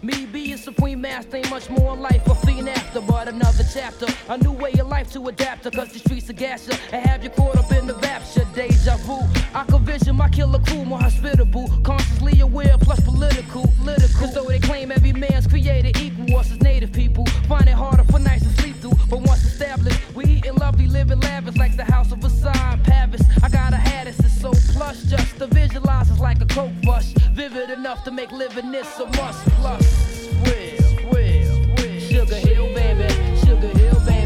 me 0.02 0.26
being 0.26 0.56
supreme 0.56 1.00
master 1.00 1.36
ain't 1.36 1.50
much 1.50 1.70
more 1.70 1.96
life. 1.96 2.26
A 2.26 2.34
fiend 2.34 2.68
after, 2.68 3.00
but 3.00 3.28
another 3.28 3.64
chapter. 3.72 4.06
A 4.28 4.38
new 4.38 4.52
way 4.52 4.72
of 4.72 4.88
life 4.88 5.12
to 5.12 5.28
adapt 5.28 5.62
to, 5.64 5.70
cause 5.70 5.92
the 5.92 5.98
streets 5.98 6.28
are 6.30 6.34
gas 6.34 6.68
ya 6.68 6.76
and 6.92 7.06
have 7.06 7.22
you 7.22 7.30
caught 7.30 7.56
up 7.56 7.70
in 7.72 7.86
the 7.86 7.94
rapture. 7.94 8.46
Deja 8.54 8.96
vu. 8.98 9.18
I 9.54 9.64
can 9.64 9.84
vision 9.84 10.16
my 10.16 10.28
killer 10.28 10.58
crew 10.60 10.84
more 10.84 10.98
hospitable, 10.98 11.68
consciously 11.84 12.40
aware, 12.40 12.76
plus 12.78 13.00
political. 13.00 13.62
political. 13.78 14.20
Cause 14.20 14.34
though 14.34 14.44
they 14.44 14.58
claim 14.58 14.90
every 14.90 15.12
man's 15.12 15.46
created 15.46 15.96
equal, 15.98 16.36
us 16.36 16.50
as 16.50 16.60
native 16.60 16.92
people 16.92 17.26
find 17.48 17.68
it 17.68 17.74
harder 17.74 18.04
for 18.04 18.18
nights 18.18 18.44
to 18.44 18.62
sleep. 18.62 18.81
But 19.08 19.20
once 19.20 19.44
established, 19.44 20.00
we 20.14 20.24
eating 20.24 20.54
lovely, 20.54 20.86
living 20.86 21.20
lavish 21.20 21.56
like 21.56 21.76
the 21.76 21.84
house 21.84 22.12
of 22.12 22.18
Versailles 22.18 22.74
in 22.74 22.80
Paris. 22.80 23.22
I 23.42 23.48
got 23.48 23.72
a 23.72 23.76
hat, 23.76 24.06
it's 24.06 24.40
so 24.40 24.52
plush, 24.72 25.02
just 25.02 25.36
to 25.38 25.46
visualize 25.46 26.10
it's 26.10 26.20
like 26.20 26.40
a 26.40 26.46
coke 26.46 26.72
rush. 26.86 27.12
Vivid 27.32 27.70
enough 27.70 28.04
to 28.04 28.10
make 28.10 28.32
living 28.32 28.72
this 28.72 28.98
a 28.98 29.06
must. 29.16 29.44
Plus, 29.60 30.28
real, 30.46 31.12
real, 31.12 31.66
real. 31.76 32.00
Sugar 32.00 32.36
Hill, 32.36 32.66
baby. 32.74 33.08
Sugar 33.44 33.68
Hill. 33.78 34.00
Baby, 34.06 34.21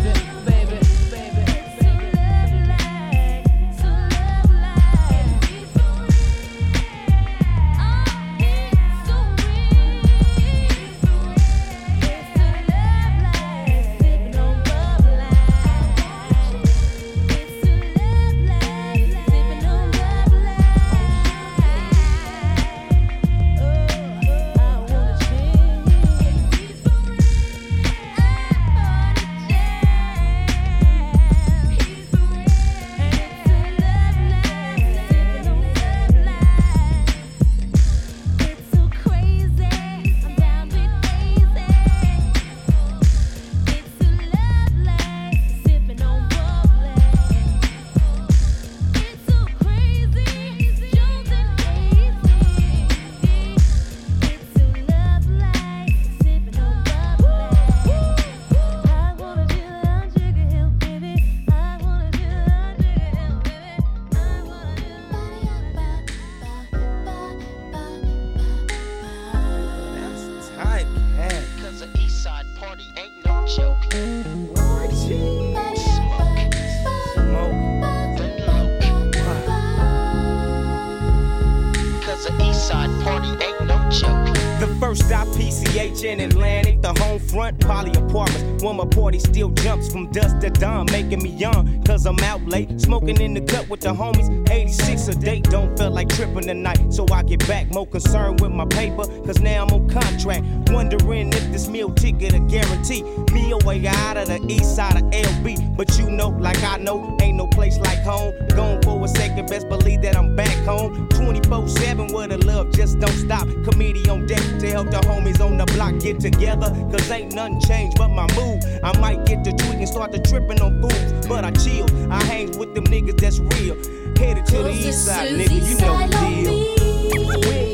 poly 87.76 87.90
apartments. 87.90 88.64
When 88.64 88.76
my 88.76 88.86
party 88.86 89.18
still 89.18 89.50
jumps 89.50 89.92
from 89.92 90.10
dusk 90.10 90.38
to 90.40 90.50
dawn, 90.50 90.86
making 90.90 91.22
me 91.22 91.30
young. 91.30 91.82
Cause 91.84 92.06
I'm 92.06 92.18
out 92.20 92.42
late, 92.46 92.80
smoking 92.80 93.20
in 93.20 93.34
the 93.34 93.42
cut 93.42 93.68
with 93.68 93.80
the 93.80 93.90
homies. 93.90 94.28
86 94.50 95.08
a 95.08 95.14
date, 95.14 95.44
don't 95.44 95.76
feel 95.78 95.90
like 95.90 96.08
tripping 96.08 96.46
tonight. 96.46 96.92
So 96.92 97.06
I 97.12 97.22
get 97.22 97.46
back, 97.46 97.72
more 97.72 97.86
concerned 97.86 98.40
with 98.40 98.52
my 98.52 98.64
paper. 98.66 99.04
Cause 99.26 99.40
now 99.40 99.64
I'm 99.64 99.70
on 99.72 99.88
contract. 99.88 100.44
Wondering 100.70 101.28
if 101.28 101.52
this 101.52 101.68
meal 101.68 101.92
ticket 101.92 102.32
a 102.34 102.40
guarantee. 102.40 103.02
Me 103.32 103.52
away 103.52 103.86
out 103.86 104.16
of 104.16 104.28
the 104.28 104.40
east 104.48 104.74
side 104.74 104.96
of 104.96 105.02
LB. 105.10 105.76
But 105.76 105.98
you 105.98 106.10
know, 106.10 106.28
like 106.28 106.62
I 106.62 106.78
know, 106.78 107.16
ain't 107.20 107.36
no 107.36 107.46
place 107.46 107.78
like 107.78 108.00
home. 108.00 108.32
Gone 108.48 108.80
for 108.82 109.04
a 109.04 109.08
second, 109.08 109.48
best 109.48 109.68
believe 109.68 110.02
that 110.02 110.16
I'm 110.16 110.34
back 110.34 110.56
home. 110.64 111.08
24 111.10 111.68
7 111.68 112.12
where 112.12 112.28
the 112.28 112.38
love 112.46 112.72
just 112.72 112.98
don't 112.98 113.18
stop. 113.26 113.46
Committee 113.68 114.08
on 114.08 114.26
deck 114.26 114.42
to 114.60 114.70
help 114.70 114.90
the 114.90 114.98
homies 115.08 115.44
on 115.44 115.58
the 115.58 115.66
block 115.74 115.98
get 116.00 116.20
together. 116.20 116.70
Cause 116.90 117.10
ain't 117.10 117.34
nothing 117.34 117.60
changed 117.66 117.98
but 117.98 118.08
my 118.08 118.26
mood. 118.34 118.64
I 118.82 118.96
might 118.98 119.24
get 119.26 119.44
to 119.44 119.52
tweaking, 119.52 119.86
start 119.86 120.12
to 120.12 120.20
tripping 120.20 120.60
on 120.60 120.80
fools. 120.80 121.26
But 121.26 121.44
I 121.44 121.50
chill, 121.52 121.86
I 122.10 122.22
hang 122.24 122.56
with 122.58 122.74
them 122.74 122.84
niggas 122.84 123.20
that's 123.20 123.38
real. 123.38 123.76
Headed 124.16 124.46
to 124.46 124.62
the 124.62 124.72
east 124.72 125.06
side, 125.06 125.30
nigga, 125.30 125.68
you 125.68 125.78
know 125.78 125.98
the 126.06 127.40
deal. 127.40 127.65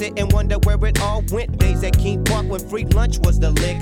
Sit 0.00 0.18
and 0.18 0.32
wonder 0.32 0.58
where 0.60 0.82
it 0.86 0.98
all 1.02 1.22
went. 1.30 1.58
Days 1.58 1.84
at 1.84 1.98
King 1.98 2.24
Park 2.24 2.48
when 2.48 2.66
free 2.70 2.86
lunch 2.86 3.18
was 3.18 3.38
the 3.38 3.50
lick. 3.50 3.76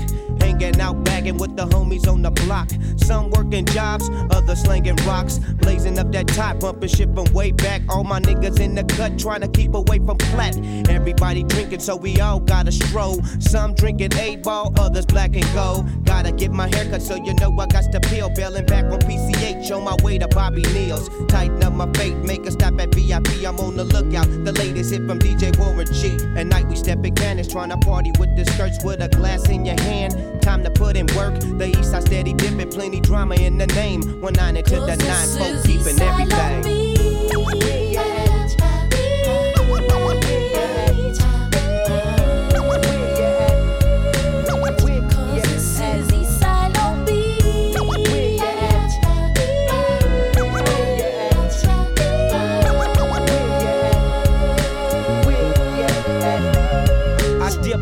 Hanging 0.59 0.81
out, 0.81 1.05
bagging 1.05 1.37
with 1.37 1.55
the 1.55 1.65
homies 1.65 2.05
on 2.05 2.21
the 2.21 2.31
block. 2.31 2.69
Some 2.97 3.29
working 3.29 3.65
jobs, 3.65 4.09
others 4.29 4.61
slinging 4.61 4.97
rocks. 5.07 5.37
Blazing 5.37 5.97
up 5.97 6.11
that 6.11 6.27
top, 6.27 6.59
bumping 6.59 6.89
shit 6.89 7.15
from 7.15 7.31
way 7.33 7.51
back. 7.51 7.81
All 7.87 8.03
my 8.03 8.19
niggas 8.19 8.59
in 8.59 8.75
the 8.75 8.83
cut, 8.83 9.17
trying 9.17 9.39
to 9.39 9.47
keep 9.47 9.73
away 9.73 9.99
from 9.99 10.17
flat. 10.17 10.57
Everybody 10.89 11.43
drinking, 11.43 11.79
so 11.79 11.95
we 11.95 12.19
all 12.19 12.41
gotta 12.41 12.73
stroll. 12.73 13.23
Some 13.39 13.73
drinking 13.73 14.13
eight 14.15 14.43
ball, 14.43 14.73
others 14.77 15.05
black 15.05 15.33
and 15.33 15.47
gold. 15.53 15.85
Gotta 16.03 16.33
get 16.33 16.51
my 16.51 16.67
haircut, 16.75 17.01
so 17.03 17.15
you 17.15 17.33
know 17.35 17.57
I 17.57 17.65
got 17.67 17.89
to 17.93 17.99
peel. 18.09 18.29
Bailing 18.29 18.65
back 18.65 18.83
on 18.83 18.99
PCH, 18.99 19.71
on 19.73 19.85
my 19.85 19.95
way 20.03 20.17
to 20.17 20.27
Bobby 20.27 20.63
Neal's. 20.73 21.07
Tighten 21.29 21.63
up 21.63 21.71
my 21.71 21.89
fate, 21.93 22.17
make 22.17 22.45
a 22.45 22.51
stop 22.51 22.77
at 22.81 22.93
VIP. 22.93 23.47
I'm 23.47 23.57
on 23.61 23.77
the 23.77 23.85
lookout. 23.85 24.27
The 24.43 24.51
latest 24.51 24.91
hit 24.91 25.07
from 25.07 25.19
DJ 25.19 25.57
Warren 25.57 25.87
G. 25.93 26.17
At 26.37 26.47
night 26.47 26.67
we 26.67 26.75
step 26.75 27.05
in 27.05 27.15
cannons, 27.15 27.47
trying 27.47 27.69
to 27.69 27.77
party 27.77 28.11
with 28.19 28.35
the 28.35 28.43
skirts 28.51 28.83
with 28.83 29.01
a 29.01 29.07
glass 29.07 29.47
in 29.47 29.65
your 29.65 29.79
hand. 29.79 30.41
Time 30.49 30.63
to 30.63 30.71
put 30.71 30.97
in 30.97 31.05
work. 31.15 31.39
The 31.59 31.67
east 31.77 31.91
side 31.91 32.01
steady 32.07 32.33
dipping, 32.33 32.71
plenty 32.71 32.99
drama 32.99 33.35
in 33.35 33.59
the 33.59 33.67
name. 33.67 34.19
One 34.19 34.33
nine 34.33 34.57
into 34.57 34.79
the 34.79 34.95
nine, 34.95 35.27
folk 35.37 35.63
keeping 35.63 36.01
everything. 36.01 36.78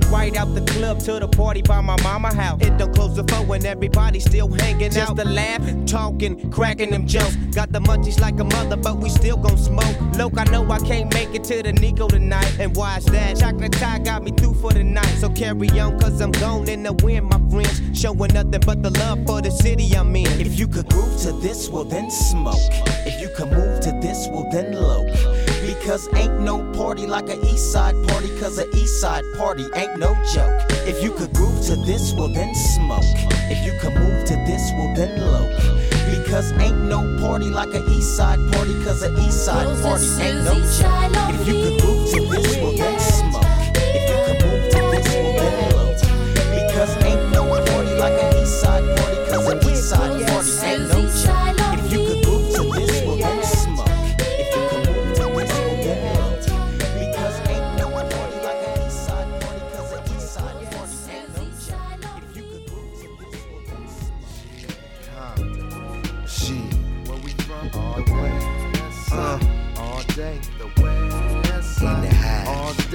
Right 0.10 0.36
out 0.36 0.54
the 0.54 0.62
club 0.62 1.00
to 1.00 1.20
the 1.20 1.28
party 1.28 1.62
by 1.62 1.82
my 1.82 1.96
mama 2.02 2.34
house. 2.34 2.62
It 2.62 2.78
don't 2.78 2.94
close 2.94 3.16
the 3.16 3.24
phone 3.26 3.48
when 3.48 3.66
everybody 3.66 4.20
still 4.20 4.48
hanging 4.48 4.88
out. 4.98 5.16
Just 5.16 5.20
a 5.20 5.26
laughing, 5.26 5.86
talking, 5.86 6.52
cracking 6.52 6.92
them 6.92 7.08
jokes. 7.08 7.36
Got 7.54 7.72
the 7.72 7.80
munchies 7.80 8.20
like 8.20 8.40
a 8.40 8.44
mother, 8.44 8.78
but 8.78 8.98
we 8.98 9.10
still 9.10 9.38
gon' 9.38 9.58
smoke. 9.58 9.96
Look, 10.18 10.38
I 10.38 10.46
know 10.46 10.70
I 10.72 10.80
can't 10.80 11.14
make 11.14 11.34
it 11.34 11.44
to 11.46 11.64
the 11.64 11.74
Nico 11.74 12.08
tonight. 12.08 12.60
And 12.60 12.76
why 12.76 12.98
is 12.98 13.06
that? 13.06 13.38
Chocolate 13.38 13.74
tie 13.74 14.00
got 14.00 14.24
me 14.24 14.32
through 14.32 14.56
for 14.56 14.72
the 14.72 14.84
night. 14.84 15.16
So 15.20 15.30
carry 15.30 15.70
on, 15.80 16.00
cause 16.00 16.22
I'm 16.22 16.32
gone 16.32 16.68
in 16.70 16.84
the 16.84 16.94
wind, 16.94 17.30
my 17.30 17.40
friends. 17.50 17.82
Showing 17.94 18.34
nothing 18.34 18.62
but 18.66 18.84
the 18.84 18.92
love 18.92 19.26
for 19.26 19.42
the 19.42 19.52
city 19.52 19.96
I'm 19.96 20.16
in. 20.16 20.28
If 20.40 20.60
you 20.60 20.68
could 20.68 20.88
groove 20.90 21.22
to 21.22 21.34
this, 21.34 21.70
well 21.70 21.84
then 21.84 22.10
smoke. 22.12 22.56
If 23.06 23.22
you 23.22 23.30
could 23.36 23.52
move 23.52 23.82
to 23.82 23.92
this, 24.02 24.28
well 24.32 24.48
then 24.52 24.74
loke. 24.74 25.37
Because 25.80 26.10
ain't 26.16 26.40
no 26.40 26.64
party 26.74 27.08
like 27.08 27.30
a 27.30 27.40
east 27.46 27.72
side 27.72 27.96
party, 28.08 28.38
cause 28.40 28.58
a 28.60 28.68
east 28.76 29.00
side 29.00 29.24
party 29.38 29.66
ain't 29.76 29.98
no 29.98 30.16
joke. 30.34 30.62
If 30.86 31.02
you 31.04 31.12
could 31.12 31.34
groove 31.34 31.66
to 31.68 31.76
this, 31.76 32.14
well 32.14 32.28
then 32.28 32.54
smoke. 32.54 33.04
If 33.50 33.66
you 33.66 33.80
could 33.80 33.94
move 33.94 34.26
to 34.26 34.36
this, 34.46 34.72
well 34.74 34.94
then 34.96 35.20
loke. 35.20 35.56
Because 36.10 36.52
ain't 36.54 36.84
no 36.84 37.18
party 37.22 37.46
like 37.46 37.74
a 37.74 37.84
east 37.92 38.18
side 38.18 38.40
party, 38.52 38.74
cause 38.84 39.04
a 39.04 39.14
east 39.26 39.46
side 39.46 39.66
party 39.82 40.06
ain't 40.22 40.44
no 40.44 40.56
joke. 40.56 41.40
If 41.40 41.48
you 41.48 41.54
could 41.54 41.82
groove 41.82 42.12
to 42.12 42.20
this, 42.28 42.58
well 42.58 42.76
then 42.76 43.00
smoke. 43.00 43.37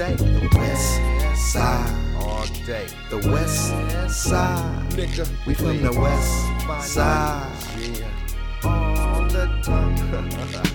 Day. 0.03 0.15
The 0.17 0.59
west 0.59 1.53
side. 1.53 2.17
All 2.17 2.47
day. 2.67 2.87
The 3.11 3.19
west 3.31 3.69
side. 4.11 4.91
Nigga. 4.91 5.29
We 5.47 5.55
from 5.55 5.83
the 5.83 5.93
west 5.93 6.93
side. 6.93 7.53
Yeah. 7.79 8.09
All 8.65 9.23
the 9.29 9.47
time. 9.63 9.93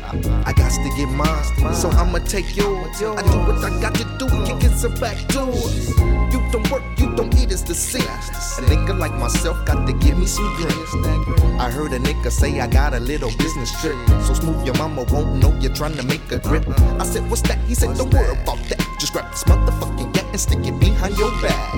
I 0.45 0.53
got 0.53 0.71
to 0.71 0.89
get 0.95 1.09
mine, 1.09 1.73
so 1.73 1.89
I'ma 1.89 2.19
take 2.19 2.55
yours. 2.55 3.01
I 3.01 3.21
do 3.31 3.37
what 3.47 3.63
I 3.63 3.69
got 3.81 3.93
to 3.95 4.05
do, 4.17 4.27
kicking 4.45 4.75
some 4.77 4.95
back 4.95 5.17
doors. 5.27 5.89
You 6.31 6.39
don't 6.51 6.69
work, 6.71 6.83
you 6.97 7.13
don't 7.15 7.33
eat, 7.37 7.51
it's 7.51 7.61
the 7.61 7.75
sin. 7.75 8.01
A 8.01 8.61
nigga 8.69 8.97
like 8.97 9.13
myself 9.13 9.65
got 9.65 9.85
to 9.85 9.93
give 9.93 10.17
me 10.17 10.25
some 10.25 10.47
green. 10.55 11.59
I 11.59 11.69
heard 11.69 11.91
a 11.91 11.99
nigga 11.99 12.31
say 12.31 12.61
I 12.61 12.67
got 12.67 12.93
a 12.93 12.99
little 12.99 13.31
business 13.37 13.71
trip. 13.81 13.97
So 14.25 14.33
smooth 14.33 14.65
your 14.65 14.75
mama 14.75 15.03
won't 15.11 15.35
know 15.35 15.53
you're 15.59 15.75
trying 15.75 15.97
to 15.97 16.03
make 16.03 16.31
a 16.31 16.39
grip. 16.39 16.65
I 17.01 17.05
said, 17.05 17.29
What's 17.29 17.41
that? 17.43 17.59
He 17.67 17.75
said, 17.75 17.97
Don't 17.97 18.13
worry 18.13 18.31
about 18.31 18.59
that. 18.69 18.86
Just 18.99 19.13
grab 19.13 19.29
this 19.31 19.43
motherfucking 19.43 20.13
gat 20.13 20.25
and 20.25 20.39
stick 20.39 20.59
it 20.65 20.79
behind 20.79 21.17
your 21.17 21.31
back. 21.41 21.73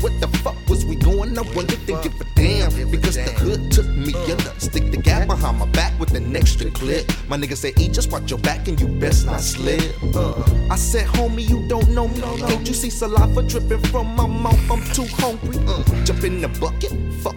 What 0.00 0.20
the 0.20 0.28
fuck 0.44 0.56
was 0.68 0.84
we 0.84 0.94
going? 0.96 1.36
I 1.36 1.42
wonder, 1.54 1.76
didn't 1.86 2.02
give 2.02 2.20
a 2.20 2.24
damn. 2.34 2.70
Because 2.90 3.16
the 3.16 3.22
hood 3.22 3.72
took 3.72 3.86
me 3.86 4.14
under. 4.30 4.52
Stick 4.60 4.90
the 4.90 4.98
gap 4.98 5.26
behind 5.26 5.58
my 5.58 5.66
back 5.66 5.98
with 5.98 6.14
an 6.14 6.36
extra 6.36 6.70
clip. 6.70 7.10
My 7.28 7.36
nigga 7.36 7.56
said, 7.56 7.78
E, 7.80 7.88
just 7.88 8.12
watch 8.12 8.30
your 8.30 8.38
back 8.40 8.68
and 8.68 8.80
you 8.80 8.86
best 8.86 9.26
not 9.26 9.40
slip. 9.40 9.92
Uh, 10.14 10.34
I 10.70 10.76
said, 10.76 11.06
homie, 11.06 11.48
you 11.48 11.66
don't 11.68 11.88
know 11.88 12.08
me. 12.08 12.20
Can't 12.20 12.68
you 12.68 12.74
see 12.74 12.90
saliva 12.90 13.42
dripping 13.42 13.80
from 13.90 14.14
my 14.14 14.26
mouth? 14.26 14.70
I'm 14.70 14.84
too 14.94 15.06
hungry. 15.16 15.56
Uh, 15.66 15.82
jump 16.04 16.24
in 16.24 16.40
the 16.40 16.48
bucket, 16.60 16.92
fuck 17.22 17.35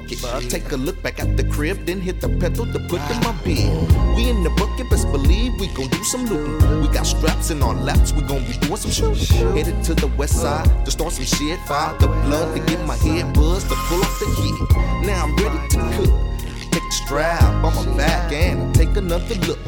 Take 0.49 0.71
a 0.71 0.75
look 0.75 1.01
back 1.01 1.19
at 1.19 1.37
the 1.37 1.45
crib, 1.45 1.85
then 1.85 2.01
hit 2.01 2.19
the 2.19 2.27
pedal 2.27 2.65
to 2.65 2.79
put 2.87 2.99
in 3.09 3.19
my 3.23 3.31
bed. 3.43 4.15
We 4.17 4.29
in 4.29 4.43
the 4.43 4.49
bucket, 4.57 4.89
best 4.89 5.09
believe 5.11 5.53
we 5.59 5.67
gon' 5.67 5.87
do 5.87 6.03
some 6.03 6.25
looting. 6.25 6.81
We 6.81 6.87
got 6.89 7.07
straps 7.07 7.51
in 7.51 7.63
our 7.63 7.73
laps, 7.73 8.11
we 8.11 8.21
gon' 8.23 8.43
be 8.43 8.53
doing 8.57 8.75
some 8.75 8.91
shit. 8.91 9.29
Headed 9.55 9.81
to 9.85 9.93
the 9.93 10.07
west 10.17 10.41
side 10.41 10.67
to 10.85 10.91
start 10.91 11.13
some 11.13 11.23
shit. 11.23 11.57
Fire 11.67 11.97
the 11.99 12.07
blood 12.07 12.53
to 12.55 12.61
get 12.65 12.85
my 12.85 12.97
head 12.97 13.33
buzzed 13.33 13.69
to 13.69 13.75
pull 13.87 14.01
off 14.01 14.19
the 14.19 14.27
heat. 14.41 15.07
Now 15.07 15.23
I'm 15.23 15.35
ready 15.37 15.67
to 15.69 15.77
cook. 15.95 16.29
Take 16.71 16.83
the 16.83 16.91
strap 16.91 17.63
on 17.63 17.73
my 17.73 17.97
back 17.97 18.31
and 18.31 18.73
take 18.75 18.95
another 18.95 19.35
look. 19.47 19.59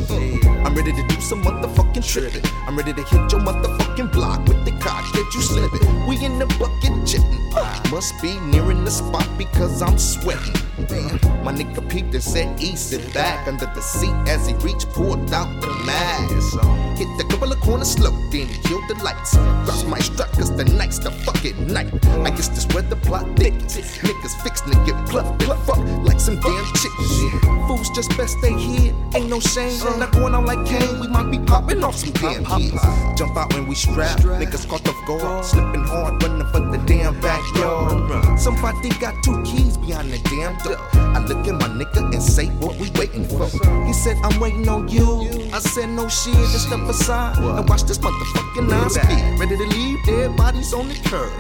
I'm 0.66 0.76
ready 0.76 0.94
to 0.94 1.08
do 1.08 1.22
some 1.22 1.44
motherfucking 1.44 2.06
tripping. 2.08 2.50
I'm 2.68 2.78
ready 2.78 2.94
to 2.94 3.04
hit 3.04 3.32
your 3.32 3.42
motherfucking 3.42 4.12
block 4.12 4.48
with 4.48 4.64
the 4.66 4.72
cock 4.80 5.12
that 5.14 5.32
you 5.34 5.42
slipping. 5.42 6.08
We 6.08 6.24
in 6.24 6.38
the 6.40 6.46
bucket 6.60 7.08
chitting. 7.08 7.42
Uh, 7.56 7.82
must 7.92 8.22
be 8.22 8.40
nearing 8.40 8.84
the 8.84 8.92
spot 8.92 9.28
because 9.38 9.82
I'm 9.82 9.98
sweating. 9.98 10.71
Damn, 10.88 11.44
my 11.44 11.52
nigga 11.52 11.88
peeped 11.90 12.14
and 12.14 12.24
said, 12.24 12.60
E, 12.60 12.76
sit 12.76 13.14
back 13.14 13.48
under 13.48 13.66
the 13.66 13.82
seat 13.82 14.14
as 14.28 14.48
he 14.48 14.54
reached, 14.56 14.90
pulled 14.90 15.32
out 15.34 15.62
the 15.62 15.68
mask. 15.86 16.60
Hit 16.98 17.08
the 17.18 17.26
couple 17.30 17.52
of 17.52 17.60
corners 17.60 17.92
slow, 17.92 18.12
then 18.32 18.48
he 18.48 18.58
killed 18.64 18.84
the 18.88 18.96
lights. 19.04 19.36
Drops 19.66 19.84
my 19.86 20.00
strap 20.00 20.32
cause 20.32 20.56
the 20.56 20.66
night's 20.66 21.00
the 21.00 21.12
fucking 21.12 21.68
night. 21.68 21.94
I 22.26 22.30
guess 22.30 22.48
this 22.50 22.66
where 22.74 22.84
the 22.84 22.96
plot 22.96 23.26
thickens. 23.38 23.76
Niggas 23.76 24.42
fixin' 24.44 24.72
to 24.72 24.86
get 24.86 25.10
plucked, 25.10 25.42
plucked, 25.42 25.66
fuck 25.66 25.78
like 26.04 26.20
some 26.20 26.40
damn 26.40 26.66
chickens. 26.74 27.12
Fools 27.68 27.90
just 27.92 28.16
best 28.18 28.38
stay 28.40 28.54
here, 28.54 28.94
ain't 29.16 29.30
no 29.30 29.40
shame. 29.40 29.78
Not 30.00 30.12
going 30.14 30.34
out 30.34 30.46
like 30.46 30.66
Kane, 30.66 31.00
we 31.00 31.08
might 31.08 31.30
be 31.30 31.40
popping 31.40 31.84
off 31.84 31.96
some 31.96 32.12
damn 32.14 32.46
kids. 32.46 32.82
Jump 33.18 33.36
out 33.36 33.54
when 33.54 33.68
we 33.68 33.76
strap, 33.76 34.20
niggas 34.20 34.68
caught 34.68 34.88
off 34.88 35.06
guard, 35.06 35.46
slipping 35.46 35.84
hard, 35.84 36.22
running 36.24 36.48
for 36.48 36.60
the 36.60 36.78
damn 36.86 37.20
backyard. 37.20 38.40
Somebody 38.40 38.90
got 39.00 39.22
two 39.24 39.42
keys 39.44 39.78
behind 39.78 40.12
the 40.12 40.20
damn 40.30 40.58
door. 40.64 40.78
I 40.94 41.20
look 41.26 41.48
at 41.48 41.54
my 41.54 41.68
nigga 41.68 42.14
and 42.14 42.22
say, 42.22 42.48
What 42.62 42.78
we 42.78 42.90
waiting 42.92 43.26
for? 43.26 43.46
He 43.86 43.94
said, 43.94 44.18
I'm 44.24 44.40
waiting 44.40 44.68
on 44.70 44.88
you. 44.88 45.50
I 45.54 45.60
said, 45.60 45.90
No 45.90 46.08
shit, 46.08 46.34
just 46.34 46.68
step 46.68 46.80
aside 46.82 47.38
and 47.38 47.68
watch 47.68 47.84
this 47.84 47.98
motherfucking 47.98 48.70
nine 48.70 48.90
speed. 48.90 49.40
Ready 49.40 49.58
to 49.58 49.66
leave, 49.66 50.06
dead 50.06 50.36
bodies 50.38 50.74
on 50.74 50.88
the 50.88 50.96
curb. 51.10 51.32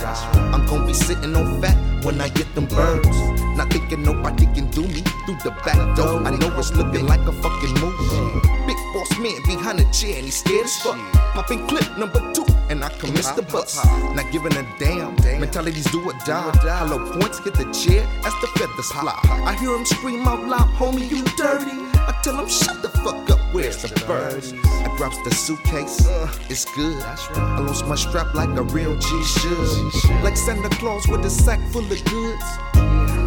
I'm 0.54 0.66
gonna 0.66 0.86
be 0.86 0.94
sitting 0.94 1.36
on 1.36 1.62
fat 1.62 1.91
when 2.04 2.22
I 2.22 2.30
get 2.30 2.54
them 2.56 2.66
birds. 2.66 3.18
Not 3.58 3.72
thinking 3.72 4.04
nobody 4.04 4.46
can 4.48 4.70
do 4.72 4.82
me 4.82 5.02
through 5.26 5.38
the 5.44 5.52
back 5.66 5.96
door. 5.96 6.26
I 6.26 6.32
know 6.38 6.58
it's 6.58 6.74
looking 6.74 7.06
like 7.06 7.22
a 7.22 7.32
fucking 7.32 7.74
movie. 7.80 8.48
Big 8.66 8.78
boss 8.94 9.12
man 9.20 9.42
behind 9.46 9.80
the 9.80 9.86
chair 9.92 10.16
and 10.16 10.26
he's 10.26 10.40
scared 10.40 10.66
as 10.66 10.76
fuck. 10.82 10.98
Popping 11.34 11.68
clip 11.68 11.98
number 11.98 12.22
two 12.34 12.46
and 12.70 12.84
I 12.84 12.90
commence 12.90 13.32
the 13.32 13.42
bus. 13.42 13.84
Not 14.16 14.32
giving 14.32 14.56
a 14.56 14.66
damn. 14.80 15.16
Mentalities 15.40 15.90
do 15.92 16.02
or 16.04 16.14
die. 16.26 16.52
Hollow 16.64 17.20
points 17.20 17.40
hit 17.40 17.54
the 17.56 17.66
chair 17.72 18.08
as 18.24 18.34
the 18.42 18.48
feathers 18.56 18.92
fly. 18.92 19.18
I 19.46 19.56
hear 19.60 19.76
him 19.76 19.86
scream 19.86 20.28
out 20.28 20.48
loud, 20.48 20.70
homie, 20.80 21.10
you 21.10 21.24
dirty. 21.36 21.91
I 22.08 22.20
tell 22.24 22.40
him, 22.40 22.48
shut 22.50 22.82
the 22.82 22.90
fuck 22.90 23.30
up, 23.30 23.40
where's 23.54 23.82
the 23.82 23.90
birds? 24.06 24.54
I 24.54 24.94
grabs 24.98 25.18
the 25.24 25.32
suitcase, 25.32 26.06
it's 26.50 26.66
good. 26.76 27.02
I 27.02 27.60
lost 27.60 27.86
my 27.88 27.96
strap 27.96 28.34
like 28.34 28.50
a 28.50 28.64
real 28.64 28.98
G 28.98 29.24
should. 29.24 30.24
Like 30.24 30.38
Santa 30.38 30.70
Claus 30.70 31.08
with 31.08 31.26
a 31.26 31.30
sack 31.30 31.60
full 31.72 31.84
of 31.84 32.06
goods. 32.06 32.46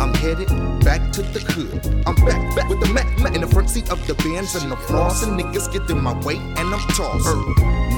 I'm 0.01 0.15
headed 0.15 0.49
back 0.85 1.13
to 1.13 1.23
the 1.23 1.41
hood. 1.41 2.05
I'm 2.07 2.15
back, 2.27 2.57
back 2.57 2.69
with 2.69 2.81
the 2.81 2.93
Mac, 2.93 3.07
Mac 3.19 3.35
in 3.35 3.41
the 3.41 3.47
front 3.47 3.71
seat 3.71 3.91
of 3.91 4.05
the 4.07 4.15
Benz 4.15 4.55
and 4.55 4.71
the 4.71 4.77
floss. 4.77 5.23
And 5.23 5.39
niggas 5.39 5.73
get 5.73 5.89
in 5.91 6.01
my 6.03 6.19
way 6.25 6.37
and 6.37 6.75
I'm 6.75 6.81
tossed. 6.97 7.27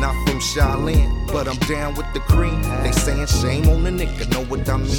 Not 0.00 0.14
from 0.26 0.40
Shaolin, 0.40 1.32
but 1.32 1.48
I'm 1.48 1.56
down 1.68 1.94
with 1.94 2.12
the 2.12 2.20
cream. 2.20 2.60
They 2.82 2.92
saying 2.92 3.26
shame 3.26 3.68
on 3.68 3.82
the 3.82 3.90
nigga, 3.90 4.30
know 4.32 4.44
what 4.44 4.68
I 4.68 4.76
mean? 4.76 4.92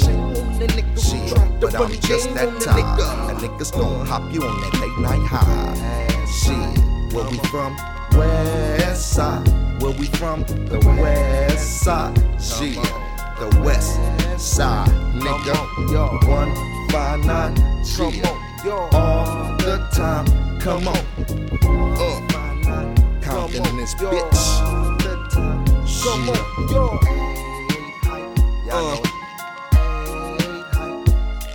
Shit, 0.96 1.60
but 1.60 1.74
I'm 1.74 1.92
just 2.00 2.34
that 2.34 2.60
type. 2.60 2.98
A 3.30 3.34
niggas 3.40 3.72
gon' 3.72 4.06
hop 4.06 4.32
you 4.32 4.42
on 4.42 4.60
that 4.60 4.74
late 4.80 4.98
night 4.98 5.24
high. 5.26 5.74
Shit, 6.26 7.14
where 7.14 7.24
we 7.30 7.38
from? 7.48 7.76
West 8.18 9.12
side. 9.12 9.46
Where 9.80 9.92
we 9.92 10.06
from? 10.06 10.42
The 10.42 10.80
west 11.00 11.82
side. 11.82 12.16
Shit, 12.42 12.74
the 13.38 13.60
west 13.64 13.94
side, 14.38 14.88
nigga. 15.14 16.28
One 16.28 16.77
five 16.88 17.24
nine. 17.24 17.54
Shit, 17.84 18.26
all 18.92 19.56
the 19.58 19.88
time. 19.92 20.26
Come 20.60 20.88
on. 20.88 20.96
Uh, 21.96 22.20
Compton 23.22 23.66
in 23.66 23.76
this 23.76 23.94
bitch. 23.94 24.58
Come 26.02 26.28
on, 26.30 26.36
yo. 26.70 27.00
Uh, 28.70 28.96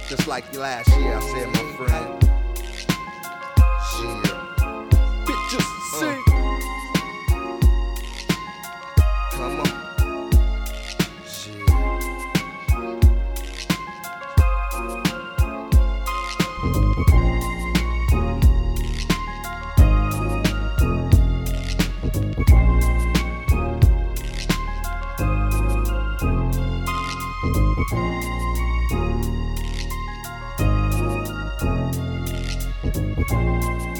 just 0.09 0.27
like 0.27 0.55
last 0.55 0.89
year, 0.97 1.15
I 1.15 1.19
said, 1.21 1.47
my 1.53 1.63
friend. 1.77 2.07
Shit. 3.89 4.33
Bitches, 5.25 5.67
see. 5.99 6.17
Come 6.25 6.32
Daily 33.29 33.92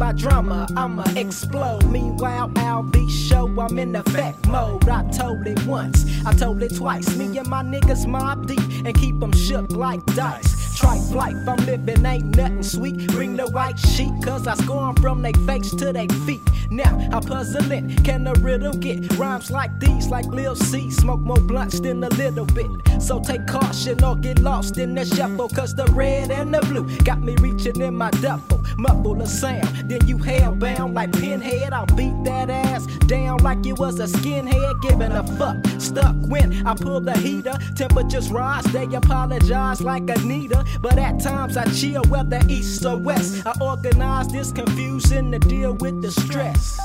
by 0.00 0.12
drama, 0.12 0.66
I'ma 0.76 1.04
explode. 1.14 1.84
Meanwhile, 1.84 2.50
I'll 2.56 2.82
be 2.82 3.08
show 3.10 3.46
I'm 3.60 3.78
in 3.78 3.94
effect 3.94 4.48
mode. 4.48 4.88
I 4.88 5.08
told 5.10 5.46
it 5.46 5.64
once, 5.66 6.06
I 6.26 6.32
told 6.32 6.62
it 6.62 6.74
twice. 6.74 7.14
Me 7.16 7.36
and 7.36 7.46
my 7.46 7.62
niggas 7.62 8.06
mob 8.06 8.48
deep 8.48 8.86
and 8.86 8.94
keep 8.98 9.20
them 9.20 9.32
shook 9.32 9.70
like 9.70 10.04
dice. 10.16 10.69
Tripe 10.80 11.10
life, 11.14 11.36
I'm 11.46 11.66
living, 11.66 12.06
ain't 12.06 12.36
nothing 12.36 12.62
sweet. 12.62 13.06
Bring 13.08 13.36
the 13.36 13.46
white 13.50 13.78
sheet, 13.78 14.14
cause 14.22 14.46
I 14.46 14.54
score 14.54 14.94
from 14.94 15.20
they 15.20 15.34
face 15.44 15.74
to 15.74 15.92
they 15.92 16.08
feet. 16.24 16.40
Now 16.70 16.96
I'm 17.12 17.22
puzzling, 17.22 17.96
can 17.96 18.24
the 18.24 18.32
riddle 18.40 18.72
get 18.72 19.18
rhymes 19.18 19.50
like 19.50 19.78
these, 19.78 20.08
like 20.08 20.24
Lil 20.24 20.56
C? 20.56 20.90
Smoke 20.90 21.20
more 21.20 21.36
blunts 21.36 21.80
than 21.80 22.02
a 22.02 22.08
little 22.08 22.46
bit. 22.46 22.70
So 22.98 23.20
take 23.20 23.46
caution 23.46 24.02
or 24.02 24.16
get 24.16 24.38
lost 24.38 24.78
in 24.78 24.94
the 24.94 25.04
shuffle, 25.04 25.50
cause 25.50 25.74
the 25.74 25.84
red 25.92 26.30
and 26.30 26.54
the 26.54 26.60
blue 26.60 26.88
got 27.00 27.20
me 27.20 27.36
reaching 27.40 27.78
in 27.82 27.94
my 27.94 28.10
duffel. 28.12 28.64
Muffle 28.78 29.20
a 29.20 29.26
sound, 29.26 29.90
then 29.90 30.06
you 30.06 30.16
hellbound 30.16 30.94
like 30.94 31.12
pinhead. 31.12 31.74
I'll 31.74 31.84
beat 31.94 32.14
that 32.24 32.48
ass 32.48 32.86
down 33.06 33.36
like 33.38 33.66
it 33.66 33.78
was 33.78 34.00
a 34.00 34.06
skinhead, 34.06 34.80
giving 34.80 35.12
a 35.12 35.24
fuck. 35.36 35.58
Stuck 35.78 36.16
when 36.28 36.66
I 36.66 36.74
pull 36.74 37.00
the 37.02 37.18
heater, 37.18 37.58
temperatures 37.74 38.30
rise, 38.30 38.64
they 38.72 38.84
apologize 38.84 39.82
like 39.82 40.08
Anita. 40.08 40.64
But 40.80 40.98
at 40.98 41.20
times 41.20 41.56
I 41.56 41.64
chill, 41.72 42.02
whether 42.04 42.40
east 42.48 42.84
or 42.84 42.96
west. 42.96 43.46
I 43.46 43.52
organize 43.60 44.28
this 44.28 44.52
confusion 44.52 45.32
to 45.32 45.38
deal 45.38 45.74
with 45.74 46.02
the 46.02 46.10
stress. 46.10 46.78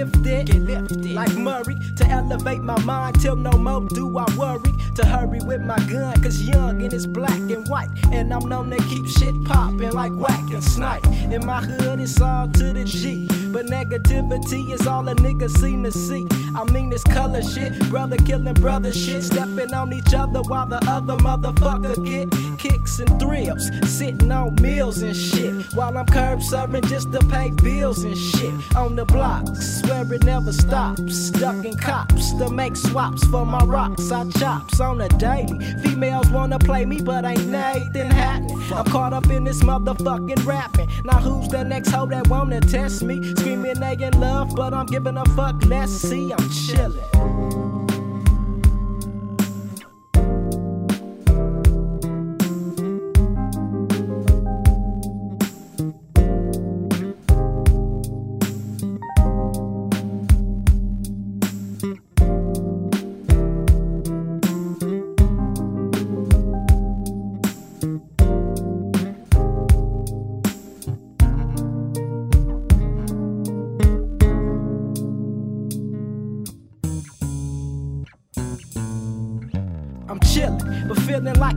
Gifted. 0.00 0.46
Get 0.46 0.62
lifted. 0.62 1.12
Like 1.12 1.34
Murray, 1.36 1.78
to 1.96 2.06
elevate 2.06 2.60
my 2.60 2.78
mind 2.84 3.20
till 3.20 3.36
no 3.36 3.52
more 3.52 3.86
do 3.88 4.18
I 4.18 4.24
worry. 4.36 4.72
To 4.96 5.06
hurry 5.06 5.40
with 5.40 5.60
my 5.60 5.76
gun, 5.90 6.20
cause 6.22 6.42
young 6.42 6.82
and 6.82 6.92
it's 6.92 7.06
black 7.06 7.38
and 7.38 7.66
white. 7.68 7.90
And 8.12 8.32
I'm 8.32 8.48
known 8.48 8.70
to 8.70 8.76
keep 8.84 9.06
shit 9.06 9.34
poppin' 9.44 9.92
like 9.92 10.12
whack 10.12 10.50
and 10.50 10.62
snipe. 10.62 11.04
In 11.06 11.44
my 11.46 11.62
hood, 11.62 12.00
it's 12.00 12.20
all 12.20 12.48
to 12.48 12.72
the 12.72 12.84
G. 12.84 13.26
But 13.52 13.66
negativity 13.66 14.72
is 14.72 14.86
all 14.86 15.08
a 15.08 15.14
nigga 15.14 15.48
seem 15.50 15.84
to 15.84 15.92
see. 15.92 16.26
I 16.54 16.64
mean, 16.72 16.90
this 16.90 17.04
color 17.04 17.42
shit, 17.42 17.78
brother 17.88 18.16
killing 18.16 18.54
brother 18.54 18.92
shit. 18.92 19.22
Stepping 19.22 19.72
on 19.74 19.92
each 19.92 20.14
other 20.14 20.42
while 20.42 20.66
the 20.66 20.80
other 20.88 21.16
motherfucker 21.16 22.04
get 22.04 22.30
kicks 22.58 22.98
and 22.98 23.20
thrills. 23.20 23.70
Sitting 23.86 24.30
on 24.32 24.54
meals 24.56 25.02
and 25.02 25.16
shit. 25.16 25.72
While 25.74 25.96
I'm 25.96 26.06
curb 26.06 26.42
serving 26.42 26.84
just 26.84 27.12
to 27.12 27.20
pay 27.26 27.50
bills 27.50 28.04
and 28.04 28.16
shit. 28.16 28.54
On 28.76 28.96
the 28.96 29.04
blocks, 29.04 29.80
swear 29.80 30.12
it 30.12 30.24
never 30.24 30.52
stops. 30.52 31.30
Ducking 31.30 31.76
cops 31.76 32.32
to 32.34 32.50
make 32.50 32.76
swaps 32.76 33.24
for 33.26 33.46
my 33.46 33.64
rocks. 33.64 34.10
I 34.10 34.28
chops 34.30 34.80
on 34.80 35.00
a 35.00 35.08
daily. 35.08 35.58
Females 35.82 36.30
wanna 36.30 36.58
play 36.58 36.84
me, 36.84 37.00
but 37.00 37.24
ain't 37.24 37.46
nothing 37.46 38.10
happening. 38.10 38.60
I'm 38.72 38.84
caught 38.86 39.12
up 39.12 39.28
in 39.30 39.44
this 39.44 39.62
motherfucking 39.62 40.44
rapping. 40.46 40.88
Now 41.04 41.18
who's 41.18 41.48
the 41.48 41.64
next 41.64 41.90
hoe 41.90 42.06
that 42.06 42.28
wanna 42.28 42.60
test 42.60 43.02
me? 43.02 43.34
Screaming 43.34 43.80
they 43.80 43.94
in 43.94 44.18
love, 44.20 44.54
but 44.54 44.72
I'm 44.72 44.86
giving 44.86 45.16
a 45.16 45.24
fuck. 45.36 45.56
Let's 45.66 45.92
see, 45.92 46.32
Chillin'. 46.48 47.39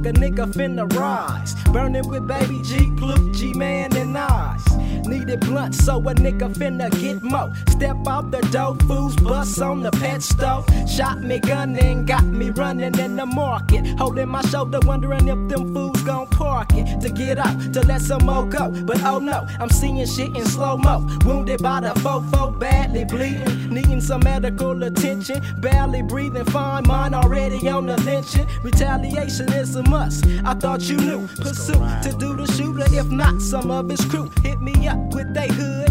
Like 0.04 0.16
a 0.16 0.20
nigga 0.20 0.46
finna 0.54 0.92
rise. 0.94 1.56
Burning 1.72 2.08
with 2.08 2.28
baby 2.28 2.62
G, 2.64 2.92
Pluke, 2.98 3.34
G 3.34 3.54
Man, 3.54 3.96
and 3.96 4.18
eyes. 4.18 4.64
Needed 5.06 5.42
blunt, 5.42 5.76
so 5.76 5.98
a 5.98 6.14
nigga 6.16 6.54
finna 6.54 6.90
get 7.00 7.22
mo. 7.24 7.54
Step 7.70 7.96
out 8.08 8.32
the 8.32 8.40
dope, 8.52 8.82
fools 8.84 9.16
bust 9.18 9.62
on 9.62 9.82
the 9.82 9.92
pet 9.92 10.22
stove. 10.22 10.66
Shot 10.90 11.22
me 11.22 11.40
gun 11.40 11.76
and 11.78 12.08
got 12.08 12.26
me 12.26 12.50
running 12.52 12.98
in 13.00 13.16
the 13.16 13.26
market. 13.26 13.86
Holding 13.98 14.30
my 14.30 14.42
shoulder, 14.44 14.80
wondering 14.84 15.28
if 15.28 15.50
them 15.50 15.74
fools 15.74 16.02
gon' 16.04 16.23
park 16.44 16.74
it. 16.74 16.86
To 17.02 17.10
get 17.10 17.38
up, 17.38 17.56
to 17.74 17.82
let 17.82 18.02
some 18.02 18.26
more 18.26 18.46
go. 18.46 18.70
But 18.70 19.02
oh 19.04 19.20
no, 19.20 19.48
I'm 19.60 19.70
seeing 19.70 20.06
shit 20.06 20.36
in 20.36 20.46
slow 20.46 20.78
mo. 20.78 20.96
Wounded 21.26 21.62
by 21.62 21.80
the 21.82 21.94
fofo, 22.04 22.58
badly 22.60 23.06
bleeding. 23.06 23.70
Needing 23.70 24.02
some 24.02 24.22
medical 24.24 24.84
attention. 24.84 25.42
Barely 25.60 26.02
breathing 26.02 26.46
fine, 26.46 26.84
mine 26.88 27.14
already 27.14 27.60
on 27.70 27.86
the 27.86 27.98
lynching. 28.02 28.48
Retaliation 28.62 29.52
is 29.54 29.76
a 29.76 29.84
must. 29.84 30.26
I 30.44 30.54
thought 30.54 30.82
you 30.90 30.98
knew. 30.98 31.28
Pursue 31.46 31.82
to 32.06 32.16
do 32.20 32.36
the 32.36 32.48
shooter, 32.56 32.88
if 33.02 33.10
not 33.10 33.42
some 33.42 33.72
of 33.72 33.90
his 33.90 34.04
crew. 34.06 34.30
Hit 34.44 34.60
me 34.62 34.88
up 34.88 35.00
with 35.14 35.34
they 35.34 35.48
hood. 35.48 35.83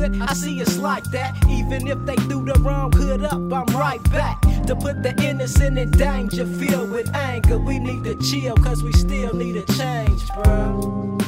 Good, 0.00 0.18
I 0.22 0.32
see 0.32 0.58
it's 0.62 0.78
like 0.78 1.04
that. 1.10 1.36
Even 1.46 1.86
if 1.86 1.98
they 2.06 2.16
do 2.16 2.42
the 2.42 2.58
wrong 2.60 2.90
hood 2.90 3.22
up, 3.22 3.34
I'm 3.34 3.66
right 3.76 4.02
back. 4.10 4.40
To 4.66 4.74
put 4.74 5.02
the 5.02 5.14
innocent 5.22 5.78
in 5.78 5.90
danger, 5.90 6.46
filled 6.46 6.90
with 6.90 7.14
anger. 7.14 7.58
We 7.58 7.78
need 7.78 8.04
to 8.04 8.14
chill, 8.14 8.56
cause 8.56 8.82
we 8.82 8.92
still 8.92 9.34
need 9.34 9.56
a 9.56 9.62
change, 9.74 10.26
bro. 10.42 11.19